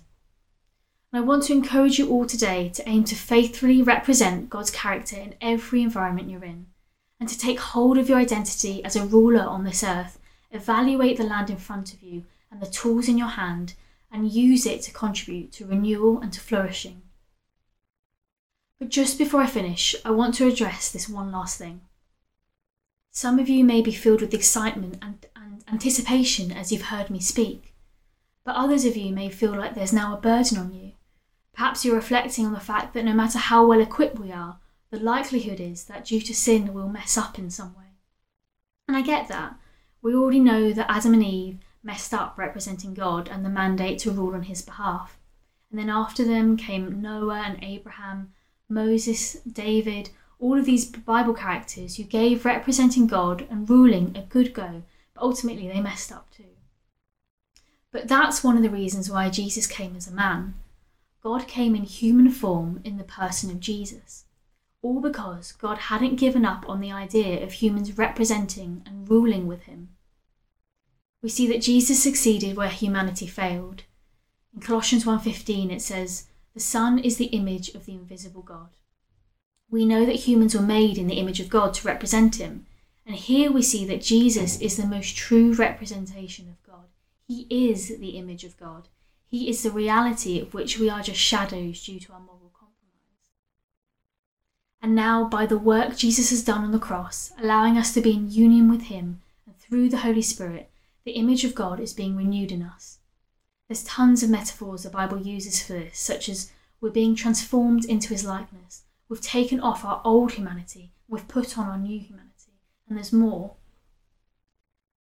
And 1.12 1.22
I 1.22 1.26
want 1.26 1.44
to 1.44 1.52
encourage 1.52 1.98
you 1.98 2.08
all 2.08 2.24
today 2.24 2.68
to 2.70 2.88
aim 2.88 3.04
to 3.04 3.14
faithfully 3.16 3.82
represent 3.82 4.48
God's 4.48 4.70
character 4.70 5.16
in 5.16 5.34
every 5.40 5.82
environment 5.82 6.30
you're 6.30 6.44
in 6.44 6.66
and 7.18 7.28
to 7.28 7.38
take 7.38 7.58
hold 7.60 7.98
of 7.98 8.08
your 8.08 8.18
identity 8.18 8.84
as 8.84 8.96
a 8.96 9.04
ruler 9.04 9.42
on 9.42 9.64
this 9.64 9.82
earth. 9.82 10.18
Evaluate 10.52 11.16
the 11.16 11.24
land 11.24 11.50
in 11.50 11.56
front 11.56 11.92
of 11.92 12.02
you 12.02 12.24
and 12.50 12.60
the 12.60 12.66
tools 12.66 13.08
in 13.08 13.18
your 13.18 13.28
hand 13.28 13.74
and 14.10 14.32
use 14.32 14.66
it 14.66 14.82
to 14.82 14.92
contribute 14.92 15.52
to 15.52 15.66
renewal 15.66 16.20
and 16.20 16.32
to 16.32 16.40
flourishing. 16.40 17.02
But 18.78 18.88
just 18.88 19.18
before 19.18 19.42
I 19.42 19.46
finish, 19.46 19.94
I 20.04 20.10
want 20.10 20.34
to 20.36 20.48
address 20.48 20.90
this 20.90 21.08
one 21.08 21.30
last 21.30 21.58
thing. 21.58 21.82
Some 23.10 23.38
of 23.38 23.48
you 23.48 23.64
may 23.64 23.82
be 23.82 23.92
filled 23.92 24.20
with 24.20 24.32
excitement 24.32 24.98
and, 25.02 25.26
and 25.36 25.64
anticipation 25.68 26.50
as 26.50 26.72
you've 26.72 26.82
heard 26.82 27.10
me 27.10 27.20
speak, 27.20 27.74
but 28.44 28.56
others 28.56 28.84
of 28.84 28.96
you 28.96 29.12
may 29.12 29.28
feel 29.28 29.54
like 29.54 29.74
there's 29.74 29.92
now 29.92 30.16
a 30.16 30.20
burden 30.20 30.56
on 30.56 30.72
you. 30.72 30.89
Perhaps 31.52 31.84
you're 31.84 31.96
reflecting 31.96 32.46
on 32.46 32.52
the 32.52 32.60
fact 32.60 32.94
that 32.94 33.04
no 33.04 33.12
matter 33.12 33.38
how 33.38 33.66
well 33.66 33.80
equipped 33.80 34.18
we 34.18 34.32
are, 34.32 34.58
the 34.90 34.98
likelihood 34.98 35.60
is 35.60 35.84
that 35.84 36.04
due 36.04 36.20
to 36.20 36.34
sin 36.34 36.72
we'll 36.72 36.88
mess 36.88 37.16
up 37.16 37.38
in 37.38 37.50
some 37.50 37.74
way. 37.76 37.84
And 38.88 38.96
I 38.96 39.02
get 39.02 39.28
that. 39.28 39.56
We 40.02 40.14
already 40.14 40.40
know 40.40 40.72
that 40.72 40.90
Adam 40.90 41.14
and 41.14 41.24
Eve 41.24 41.58
messed 41.82 42.12
up 42.12 42.36
representing 42.36 42.94
God 42.94 43.28
and 43.28 43.44
the 43.44 43.50
mandate 43.50 43.98
to 44.00 44.10
rule 44.10 44.34
on 44.34 44.44
his 44.44 44.62
behalf. 44.62 45.18
And 45.70 45.78
then 45.78 45.88
after 45.88 46.24
them 46.24 46.56
came 46.56 47.00
Noah 47.00 47.42
and 47.46 47.62
Abraham, 47.62 48.32
Moses, 48.68 49.34
David, 49.40 50.10
all 50.40 50.58
of 50.58 50.64
these 50.64 50.86
Bible 50.86 51.34
characters 51.34 51.96
who 51.96 52.02
gave 52.02 52.44
representing 52.44 53.06
God 53.06 53.46
and 53.50 53.68
ruling 53.68 54.16
a 54.16 54.22
good 54.22 54.54
go, 54.54 54.82
but 55.14 55.22
ultimately 55.22 55.68
they 55.68 55.80
messed 55.80 56.10
up 56.10 56.30
too. 56.30 56.44
But 57.92 58.08
that's 58.08 58.42
one 58.42 58.56
of 58.56 58.62
the 58.62 58.70
reasons 58.70 59.10
why 59.10 59.28
Jesus 59.30 59.66
came 59.66 59.96
as 59.96 60.08
a 60.08 60.12
man. 60.12 60.54
God 61.22 61.46
came 61.46 61.74
in 61.74 61.84
human 61.84 62.30
form 62.30 62.80
in 62.84 62.96
the 62.96 63.04
person 63.04 63.50
of 63.50 63.60
Jesus. 63.60 64.24
All 64.82 65.00
because 65.00 65.52
God 65.52 65.76
hadn't 65.76 66.16
given 66.16 66.46
up 66.46 66.66
on 66.68 66.80
the 66.80 66.90
idea 66.90 67.42
of 67.42 67.52
humans 67.52 67.98
representing 67.98 68.82
and 68.86 69.08
ruling 69.08 69.46
with 69.46 69.64
him. 69.64 69.90
We 71.22 71.28
see 71.28 71.46
that 71.48 71.60
Jesus 71.60 72.02
succeeded 72.02 72.56
where 72.56 72.70
humanity 72.70 73.26
failed. 73.26 73.82
In 74.54 74.60
Colossians 74.62 75.04
1:15 75.04 75.70
it 75.70 75.82
says, 75.82 76.28
"The 76.54 76.60
Son 76.60 76.98
is 76.98 77.18
the 77.18 77.26
image 77.26 77.68
of 77.70 77.84
the 77.84 77.92
invisible 77.92 78.42
God." 78.42 78.70
We 79.68 79.84
know 79.84 80.06
that 80.06 80.26
humans 80.26 80.54
were 80.54 80.62
made 80.62 80.96
in 80.96 81.06
the 81.06 81.18
image 81.18 81.40
of 81.40 81.50
God 81.50 81.74
to 81.74 81.86
represent 81.86 82.36
him, 82.36 82.66
and 83.04 83.14
here 83.14 83.52
we 83.52 83.62
see 83.62 83.84
that 83.84 84.02
Jesus 84.02 84.58
is 84.60 84.78
the 84.78 84.86
most 84.86 85.14
true 85.14 85.52
representation 85.52 86.48
of 86.48 86.62
God. 86.62 86.88
He 87.28 87.46
is 87.50 87.88
the 87.98 88.16
image 88.16 88.44
of 88.44 88.56
God. 88.56 88.88
He 89.30 89.48
is 89.48 89.62
the 89.62 89.70
reality 89.70 90.40
of 90.40 90.54
which 90.54 90.80
we 90.80 90.90
are 90.90 91.02
just 91.02 91.20
shadows 91.20 91.84
due 91.84 92.00
to 92.00 92.12
our 92.12 92.18
moral 92.18 92.50
compromise. 92.52 93.14
And 94.82 94.92
now, 94.92 95.28
by 95.28 95.46
the 95.46 95.56
work 95.56 95.96
Jesus 95.96 96.30
has 96.30 96.42
done 96.42 96.64
on 96.64 96.72
the 96.72 96.80
cross, 96.80 97.32
allowing 97.38 97.78
us 97.78 97.94
to 97.94 98.00
be 98.00 98.12
in 98.12 98.28
union 98.28 98.68
with 98.68 98.82
Him, 98.82 99.20
and 99.46 99.56
through 99.56 99.88
the 99.88 99.98
Holy 99.98 100.20
Spirit, 100.20 100.68
the 101.04 101.12
image 101.12 101.44
of 101.44 101.54
God 101.54 101.78
is 101.78 101.92
being 101.92 102.16
renewed 102.16 102.50
in 102.50 102.60
us. 102.60 102.98
There's 103.68 103.84
tons 103.84 104.24
of 104.24 104.30
metaphors 104.30 104.82
the 104.82 104.90
Bible 104.90 105.22
uses 105.22 105.62
for 105.62 105.74
this, 105.74 105.96
such 105.96 106.28
as 106.28 106.50
we're 106.80 106.90
being 106.90 107.14
transformed 107.14 107.84
into 107.84 108.08
His 108.08 108.24
likeness, 108.24 108.82
we've 109.08 109.20
taken 109.20 109.60
off 109.60 109.84
our 109.84 110.00
old 110.04 110.32
humanity, 110.32 110.90
we've 111.06 111.28
put 111.28 111.56
on 111.56 111.68
our 111.68 111.78
new 111.78 112.00
humanity, 112.00 112.58
and 112.88 112.96
there's 112.96 113.12
more. 113.12 113.54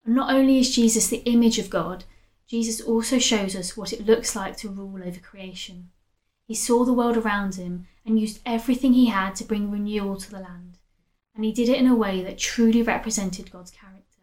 And 0.03 0.13
not 0.13 0.33
only 0.33 0.59
is 0.59 0.75
Jesus 0.75 1.07
the 1.07 1.23
image 1.23 1.59
of 1.59 1.69
God, 1.69 2.03
Jesus 2.47 2.79
also 2.79 3.19
shows 3.19 3.55
us 3.55 3.75
what 3.75 3.91
it 3.91 4.05
looks 4.05 4.35
like 4.35 4.55
to 4.57 4.69
rule 4.69 5.03
over 5.03 5.19
creation. 5.19 5.89
He 6.45 6.55
saw 6.55 6.85
the 6.85 6.93
world 6.93 7.17
around 7.17 7.55
him 7.55 7.87
and 8.05 8.17
used 8.17 8.39
everything 8.45 8.93
he 8.93 9.07
had 9.07 9.35
to 9.35 9.43
bring 9.43 9.69
renewal 9.69 10.15
to 10.15 10.31
the 10.31 10.39
land. 10.39 10.77
And 11.35 11.43
he 11.43 11.51
did 11.51 11.67
it 11.67 11.77
in 11.77 11.87
a 11.87 11.95
way 11.95 12.23
that 12.23 12.37
truly 12.37 12.81
represented 12.81 13.51
God's 13.51 13.71
character. 13.71 14.21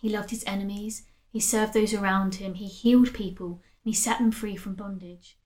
He 0.00 0.08
loved 0.08 0.30
his 0.30 0.42
enemies, 0.48 1.04
he 1.30 1.38
served 1.38 1.74
those 1.74 1.94
around 1.94 2.34
him, 2.34 2.54
he 2.54 2.66
healed 2.66 3.14
people, 3.14 3.62
and 3.84 3.94
he 3.94 3.94
set 3.94 4.18
them 4.18 4.32
free 4.32 4.56
from 4.56 4.74
bondage. 4.74 5.38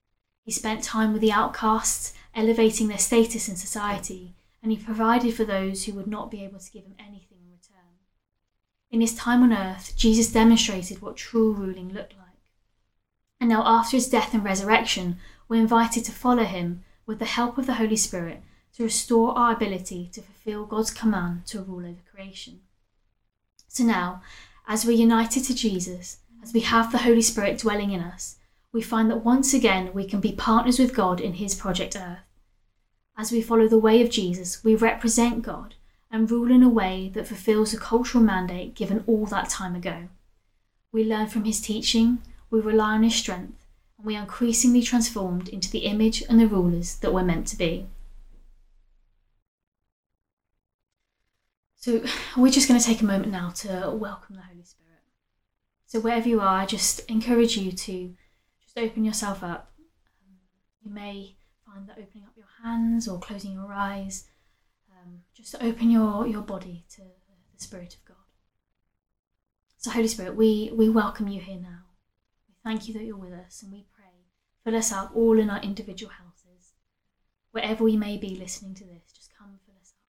He 0.42 0.50
spent 0.50 0.82
time 0.82 1.12
with 1.12 1.20
the 1.20 1.32
outcasts, 1.32 2.14
elevating 2.34 2.88
their 2.88 2.98
status 2.98 3.48
in 3.48 3.56
society, 3.56 4.34
and 4.62 4.72
he 4.72 4.78
provided 4.78 5.34
for 5.34 5.44
those 5.44 5.84
who 5.84 5.92
would 5.92 6.06
not 6.06 6.30
be 6.30 6.42
able 6.42 6.58
to 6.58 6.70
give 6.70 6.84
him 6.84 6.96
anything 6.98 7.35
in 8.96 9.02
his 9.02 9.14
time 9.14 9.42
on 9.42 9.52
earth, 9.52 9.92
Jesus 9.94 10.32
demonstrated 10.32 11.02
what 11.02 11.18
true 11.18 11.52
ruling 11.52 11.92
looked 11.92 12.16
like. 12.16 12.40
And 13.38 13.50
now, 13.50 13.62
after 13.66 13.98
his 13.98 14.08
death 14.08 14.32
and 14.32 14.42
resurrection, 14.42 15.18
we're 15.50 15.60
invited 15.60 16.02
to 16.06 16.12
follow 16.12 16.44
him 16.44 16.82
with 17.04 17.18
the 17.18 17.26
help 17.26 17.58
of 17.58 17.66
the 17.66 17.74
Holy 17.74 17.96
Spirit 17.96 18.42
to 18.74 18.84
restore 18.84 19.36
our 19.36 19.52
ability 19.52 20.08
to 20.14 20.22
fulfill 20.22 20.64
God's 20.64 20.90
command 20.90 21.44
to 21.48 21.60
rule 21.60 21.84
over 21.84 22.00
creation. 22.10 22.60
So 23.68 23.84
now, 23.84 24.22
as 24.66 24.86
we're 24.86 24.92
united 24.92 25.44
to 25.44 25.54
Jesus, 25.54 26.20
as 26.42 26.54
we 26.54 26.60
have 26.60 26.90
the 26.90 27.04
Holy 27.04 27.20
Spirit 27.20 27.58
dwelling 27.58 27.90
in 27.90 28.00
us, 28.00 28.36
we 28.72 28.80
find 28.80 29.10
that 29.10 29.22
once 29.22 29.52
again 29.52 29.90
we 29.92 30.06
can 30.06 30.20
be 30.20 30.32
partners 30.32 30.78
with 30.78 30.94
God 30.94 31.20
in 31.20 31.34
his 31.34 31.54
project 31.54 31.96
earth. 31.96 32.24
As 33.14 33.30
we 33.30 33.42
follow 33.42 33.68
the 33.68 33.76
way 33.76 34.00
of 34.00 34.08
Jesus, 34.08 34.64
we 34.64 34.74
represent 34.74 35.42
God 35.42 35.74
and 36.10 36.30
rule 36.30 36.50
in 36.50 36.62
a 36.62 36.68
way 36.68 37.10
that 37.14 37.26
fulfills 37.26 37.72
the 37.72 37.78
cultural 37.78 38.22
mandate 38.22 38.74
given 38.74 39.02
all 39.06 39.26
that 39.26 39.48
time 39.48 39.74
ago. 39.74 40.08
We 40.92 41.04
learn 41.04 41.26
from 41.26 41.44
his 41.44 41.60
teaching, 41.60 42.18
we 42.50 42.60
rely 42.60 42.94
on 42.94 43.02
his 43.02 43.14
strength, 43.14 43.66
and 43.98 44.06
we 44.06 44.16
are 44.16 44.22
increasingly 44.22 44.82
transformed 44.82 45.48
into 45.48 45.70
the 45.70 45.80
image 45.80 46.22
and 46.28 46.40
the 46.40 46.46
rulers 46.46 46.96
that 46.96 47.12
we're 47.12 47.24
meant 47.24 47.46
to 47.48 47.56
be. 47.56 47.86
So, 51.74 52.02
we're 52.36 52.50
just 52.50 52.68
going 52.68 52.80
to 52.80 52.86
take 52.86 53.00
a 53.00 53.04
moment 53.04 53.30
now 53.30 53.50
to 53.50 53.92
welcome 53.94 54.36
the 54.36 54.42
Holy 54.42 54.64
Spirit. 54.64 55.02
So, 55.86 56.00
wherever 56.00 56.28
you 56.28 56.40
are, 56.40 56.60
I 56.60 56.66
just 56.66 57.08
encourage 57.08 57.56
you 57.56 57.70
to 57.70 58.14
just 58.60 58.76
open 58.76 59.04
yourself 59.04 59.44
up. 59.44 59.72
You 60.82 60.90
may 60.92 61.36
find 61.64 61.88
that 61.88 61.98
opening 61.98 62.24
up 62.24 62.32
your 62.36 62.46
hands 62.64 63.06
or 63.06 63.20
closing 63.20 63.52
your 63.52 63.72
eyes 63.72 64.28
um, 65.06 65.20
just 65.34 65.54
open 65.60 65.90
your, 65.90 66.26
your 66.26 66.42
body 66.42 66.84
to 66.90 67.02
the 67.02 67.62
Spirit 67.62 67.94
of 67.94 68.04
God. 68.04 68.16
So, 69.78 69.90
Holy 69.90 70.08
Spirit, 70.08 70.34
we, 70.34 70.70
we 70.74 70.88
welcome 70.88 71.28
you 71.28 71.40
here 71.40 71.60
now. 71.60 71.84
We 72.48 72.54
thank 72.64 72.88
you 72.88 72.94
that 72.94 73.04
you're 73.04 73.16
with 73.16 73.32
us 73.32 73.62
and 73.62 73.72
we 73.72 73.86
pray, 73.94 74.04
fill 74.64 74.76
us 74.76 74.92
up 74.92 75.12
all 75.14 75.38
in 75.38 75.50
our 75.50 75.60
individual 75.60 76.12
houses. 76.12 76.72
Wherever 77.52 77.84
we 77.84 77.96
may 77.96 78.16
be 78.16 78.34
listening 78.34 78.74
to 78.74 78.84
this, 78.84 79.12
just 79.14 79.30
come 79.36 79.58
fill 79.64 79.76
us 79.80 79.90
up. 79.90 80.00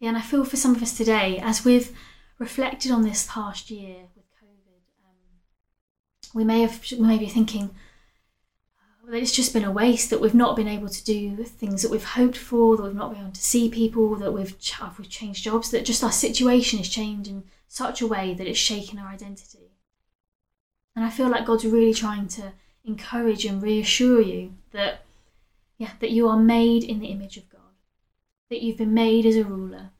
Yeah, 0.00 0.08
and 0.08 0.18
I 0.18 0.20
feel 0.20 0.44
for 0.44 0.56
some 0.56 0.74
of 0.74 0.82
us 0.82 0.96
today, 0.96 1.38
as 1.42 1.64
we've 1.64 1.96
reflected 2.38 2.90
on 2.90 3.02
this 3.02 3.26
past 3.30 3.70
year 3.70 4.08
with 4.14 4.24
COVID, 4.42 4.82
um, 5.04 6.34
we 6.34 6.44
may 6.44 6.60
have 6.62 6.84
we 6.92 7.06
may 7.06 7.18
be 7.18 7.28
thinking, 7.28 7.70
it's 9.12 9.32
just 9.32 9.52
been 9.52 9.64
a 9.64 9.70
waste 9.70 10.10
that 10.10 10.20
we've 10.20 10.34
not 10.34 10.56
been 10.56 10.68
able 10.68 10.88
to 10.88 11.04
do 11.04 11.44
things 11.44 11.82
that 11.82 11.90
we've 11.90 12.04
hoped 12.04 12.36
for, 12.36 12.76
that 12.76 12.82
we've 12.82 12.94
not 12.94 13.12
been 13.12 13.22
able 13.22 13.32
to 13.32 13.42
see 13.42 13.68
people, 13.68 14.14
that 14.16 14.32
we've, 14.32 14.58
ch- 14.58 14.80
we've 14.98 15.08
changed 15.08 15.44
jobs, 15.44 15.70
that 15.70 15.84
just 15.84 16.02
our 16.02 16.12
situation 16.12 16.78
has 16.78 16.88
changed 16.88 17.28
in 17.28 17.44
such 17.68 18.00
a 18.00 18.06
way 18.06 18.34
that 18.34 18.46
it's 18.46 18.58
shaken 18.58 18.98
our 18.98 19.08
identity. 19.08 19.72
And 20.96 21.04
I 21.04 21.10
feel 21.10 21.28
like 21.28 21.46
God's 21.46 21.66
really 21.66 21.92
trying 21.92 22.28
to 22.28 22.52
encourage 22.84 23.44
and 23.44 23.62
reassure 23.62 24.20
you 24.20 24.54
that, 24.72 25.02
yeah, 25.76 25.90
that 26.00 26.10
you 26.10 26.28
are 26.28 26.38
made 26.38 26.84
in 26.84 27.00
the 27.00 27.08
image 27.08 27.36
of 27.36 27.50
God, 27.50 27.60
that 28.48 28.62
you've 28.62 28.78
been 28.78 28.94
made 28.94 29.26
as 29.26 29.36
a 29.36 29.44
ruler, 29.44 29.90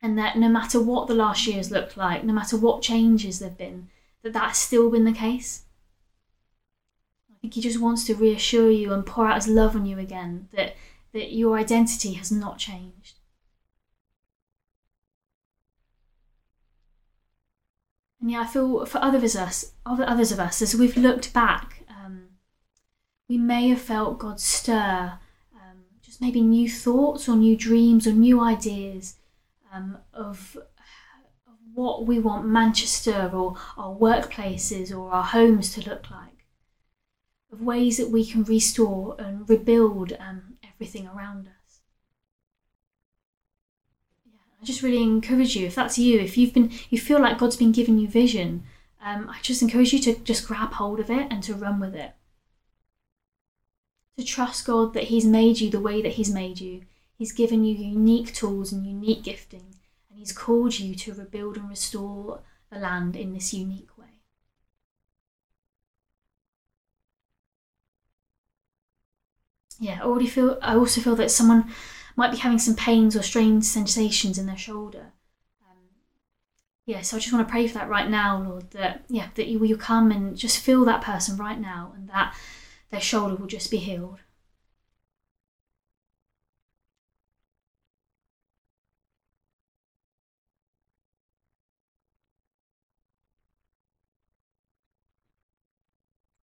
and 0.00 0.18
that 0.18 0.38
no 0.38 0.48
matter 0.48 0.80
what 0.80 1.08
the 1.08 1.14
last 1.14 1.46
years 1.46 1.70
looked 1.70 1.96
like, 1.96 2.24
no 2.24 2.32
matter 2.32 2.56
what 2.56 2.82
changes 2.82 3.38
there've 3.38 3.58
been, 3.58 3.88
that 4.22 4.32
that's 4.32 4.58
still 4.58 4.90
been 4.90 5.04
the 5.04 5.12
case 5.12 5.64
I 7.38 7.40
think 7.40 7.54
he 7.54 7.60
just 7.60 7.80
wants 7.80 8.04
to 8.06 8.16
reassure 8.16 8.68
you 8.68 8.92
and 8.92 9.06
pour 9.06 9.28
out 9.28 9.36
his 9.36 9.46
love 9.46 9.76
on 9.76 9.86
you 9.86 9.96
again 9.96 10.48
that, 10.52 10.74
that 11.12 11.32
your 11.32 11.56
identity 11.56 12.14
has 12.14 12.32
not 12.32 12.58
changed. 12.58 13.20
And 18.20 18.28
yeah, 18.28 18.40
I 18.40 18.46
feel 18.46 18.84
for 18.86 18.98
others 18.98 19.36
of 19.36 19.42
us, 19.42 19.72
others 19.86 20.32
of 20.32 20.40
us, 20.40 20.60
as 20.60 20.74
we've 20.74 20.96
looked 20.96 21.32
back, 21.32 21.84
um, 21.88 22.30
we 23.28 23.38
may 23.38 23.68
have 23.68 23.80
felt 23.80 24.18
God 24.18 24.40
stir, 24.40 25.12
um, 25.54 25.84
just 26.02 26.20
maybe 26.20 26.40
new 26.40 26.68
thoughts 26.68 27.28
or 27.28 27.36
new 27.36 27.56
dreams 27.56 28.08
or 28.08 28.12
new 28.12 28.40
ideas 28.40 29.14
um, 29.72 29.98
of, 30.12 30.56
of 31.46 31.54
what 31.72 32.04
we 32.04 32.18
want 32.18 32.46
Manchester 32.46 33.30
or 33.32 33.54
our 33.76 33.94
workplaces 33.94 34.90
or 34.90 35.12
our 35.12 35.22
homes 35.22 35.72
to 35.74 35.88
look 35.88 36.10
like 36.10 36.37
of 37.52 37.62
ways 37.62 37.96
that 37.96 38.10
we 38.10 38.24
can 38.24 38.44
restore 38.44 39.16
and 39.18 39.48
rebuild 39.48 40.12
um, 40.18 40.56
everything 40.62 41.06
around 41.06 41.46
us. 41.46 41.80
Yeah, 44.26 44.40
I 44.60 44.64
just 44.64 44.82
really 44.82 45.02
encourage 45.02 45.56
you, 45.56 45.66
if 45.66 45.74
that's 45.74 45.98
you, 45.98 46.20
if 46.20 46.36
you've 46.36 46.54
been, 46.54 46.70
you 46.90 46.98
feel 46.98 47.20
like 47.20 47.38
God's 47.38 47.56
been 47.56 47.72
giving 47.72 47.98
you 47.98 48.08
vision, 48.08 48.64
um, 49.02 49.28
I 49.30 49.38
just 49.42 49.62
encourage 49.62 49.92
you 49.92 50.00
to 50.00 50.14
just 50.16 50.46
grab 50.46 50.72
hold 50.72 51.00
of 51.00 51.10
it 51.10 51.28
and 51.30 51.42
to 51.44 51.54
run 51.54 51.80
with 51.80 51.94
it. 51.94 52.12
To 54.18 54.24
trust 54.24 54.66
God 54.66 54.94
that 54.94 55.04
He's 55.04 55.24
made 55.24 55.60
you 55.60 55.70
the 55.70 55.80
way 55.80 56.02
that 56.02 56.12
He's 56.12 56.32
made 56.32 56.60
you. 56.60 56.82
He's 57.16 57.32
given 57.32 57.64
you 57.64 57.74
unique 57.74 58.34
tools 58.34 58.72
and 58.72 58.86
unique 58.86 59.22
gifting, 59.22 59.74
and 60.10 60.18
He's 60.18 60.32
called 60.32 60.78
you 60.78 60.94
to 60.96 61.14
rebuild 61.14 61.56
and 61.56 61.68
restore 61.68 62.40
the 62.70 62.78
land 62.78 63.16
in 63.16 63.32
this 63.32 63.54
unique 63.54 63.96
way. 63.96 63.97
Yeah, 69.78 69.98
I 70.00 70.04
already 70.04 70.26
feel. 70.26 70.58
I 70.62 70.74
also 70.74 71.00
feel 71.00 71.16
that 71.16 71.30
someone 71.30 71.72
might 72.16 72.32
be 72.32 72.38
having 72.38 72.58
some 72.58 72.74
pains 72.74 73.16
or 73.16 73.22
strange 73.22 73.64
sensations 73.64 74.38
in 74.38 74.46
their 74.46 74.56
shoulder. 74.56 75.12
Um, 75.62 75.88
yeah, 76.86 77.02
so 77.02 77.16
I 77.16 77.20
just 77.20 77.32
want 77.32 77.46
to 77.46 77.50
pray 77.50 77.68
for 77.68 77.74
that 77.74 77.88
right 77.88 78.08
now, 78.10 78.42
Lord. 78.42 78.70
That 78.72 79.04
yeah, 79.08 79.28
that 79.36 79.48
you 79.48 79.58
will 79.58 79.76
come 79.76 80.10
and 80.10 80.36
just 80.36 80.58
feel 80.58 80.84
that 80.84 81.02
person 81.02 81.36
right 81.36 81.60
now, 81.60 81.92
and 81.96 82.08
that 82.08 82.34
their 82.90 83.00
shoulder 83.00 83.36
will 83.36 83.46
just 83.46 83.70
be 83.70 83.78
healed. 83.78 84.18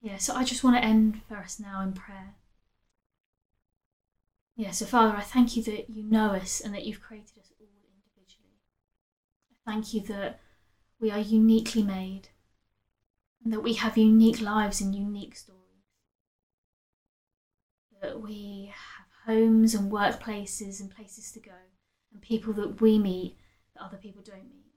Yeah, 0.01 0.19
so 0.19 0.35
I 0.35 0.45
just 0.45 0.63
want 0.63 0.77
to 0.77 0.85
end 0.85 1.23
us 1.31 1.59
now 1.59 1.81
in 1.81 1.95
prayer. 1.95 2.35
Yeah, 4.57 4.71
so 4.71 4.87
Father, 4.87 5.17
I 5.17 5.23
thank 5.23 5.57
you 5.57 5.63
that 5.65 5.91
you 5.91 6.05
know 6.05 6.31
us 6.31 6.61
and 6.61 6.73
that 6.75 6.85
you've 6.85 7.01
created 7.01 7.39
us 7.41 7.53
all 7.59 7.67
individually. 7.67 8.61
I 9.51 9.71
thank 9.71 9.93
you 9.93 10.01
that 10.03 10.41
we 11.01 11.11
are 11.11 11.19
uniquely 11.19 11.83
made 11.83 12.29
and 13.43 13.53
that 13.53 13.63
we 13.63 13.75
have 13.75 13.99
unique 13.99 14.41
lives 14.41 14.81
and 14.81 14.95
unique 14.95 15.37
stories. 15.37 15.61
That 18.01 18.21
we 18.21 18.73
have 18.73 19.07
homes 19.27 19.75
and 19.75 19.91
workplaces 19.91 20.81
and 20.81 20.91
places 20.91 21.33
to 21.33 21.41
go 21.41 21.53
and 22.13 22.23
people 22.23 22.53
that 22.53 22.81
we 22.81 22.99
meet 22.99 23.37
that 23.75 23.83
other 23.83 23.97
people 23.97 24.23
don't 24.25 24.45
meet. 24.45 24.73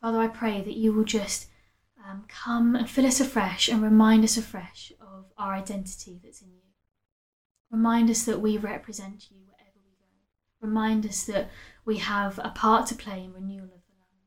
Father, 0.00 0.18
I 0.18 0.28
pray 0.28 0.62
that 0.62 0.76
you 0.76 0.94
will 0.94 1.04
just 1.04 1.48
um, 2.08 2.24
come 2.28 2.74
and 2.74 2.88
fill 2.88 3.04
us 3.04 3.20
afresh 3.20 3.68
and 3.68 3.82
remind 3.82 4.24
us 4.24 4.38
afresh 4.38 4.90
of 5.00 5.26
our 5.36 5.52
identity 5.52 6.18
that's 6.24 6.40
in 6.40 6.48
you. 6.48 6.69
Remind 7.70 8.10
us 8.10 8.24
that 8.24 8.40
we 8.40 8.56
represent 8.56 9.28
you 9.30 9.38
wherever 9.46 9.78
we 9.84 9.92
go. 9.92 10.66
Remind 10.66 11.06
us 11.06 11.24
that 11.24 11.50
we 11.84 11.98
have 11.98 12.38
a 12.42 12.50
part 12.50 12.86
to 12.88 12.94
play 12.94 13.24
in 13.24 13.32
renewal 13.32 13.64
of 13.64 13.70
the 13.70 13.94
land. 13.96 14.26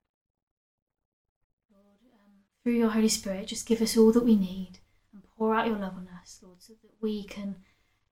Lord, 1.72 1.98
um, 2.14 2.32
through 2.64 2.74
your 2.74 2.90
Holy 2.90 3.10
Spirit, 3.10 3.48
just 3.48 3.68
give 3.68 3.82
us 3.82 3.98
all 3.98 4.12
that 4.14 4.26
we 4.26 4.36
need 4.36 4.80
and 5.14 5.24
pour 5.38 5.54
out 5.54 5.68
your 5.68 5.78
love 5.78 5.96
on 5.96 6.08
us, 6.22 6.40
Lord, 6.42 6.62
so 6.62 6.74
that 6.82 6.92
we 7.02 7.24
can 7.26 7.58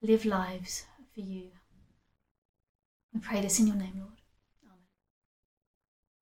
live 0.02 0.26
lives 0.26 0.86
for 1.14 1.22
you. 1.22 1.52
We 3.14 3.20
pray 3.20 3.42
this 3.42 3.60
in 3.60 3.68
your 3.68 3.76
name, 3.76 4.00
Lord. 4.00 4.21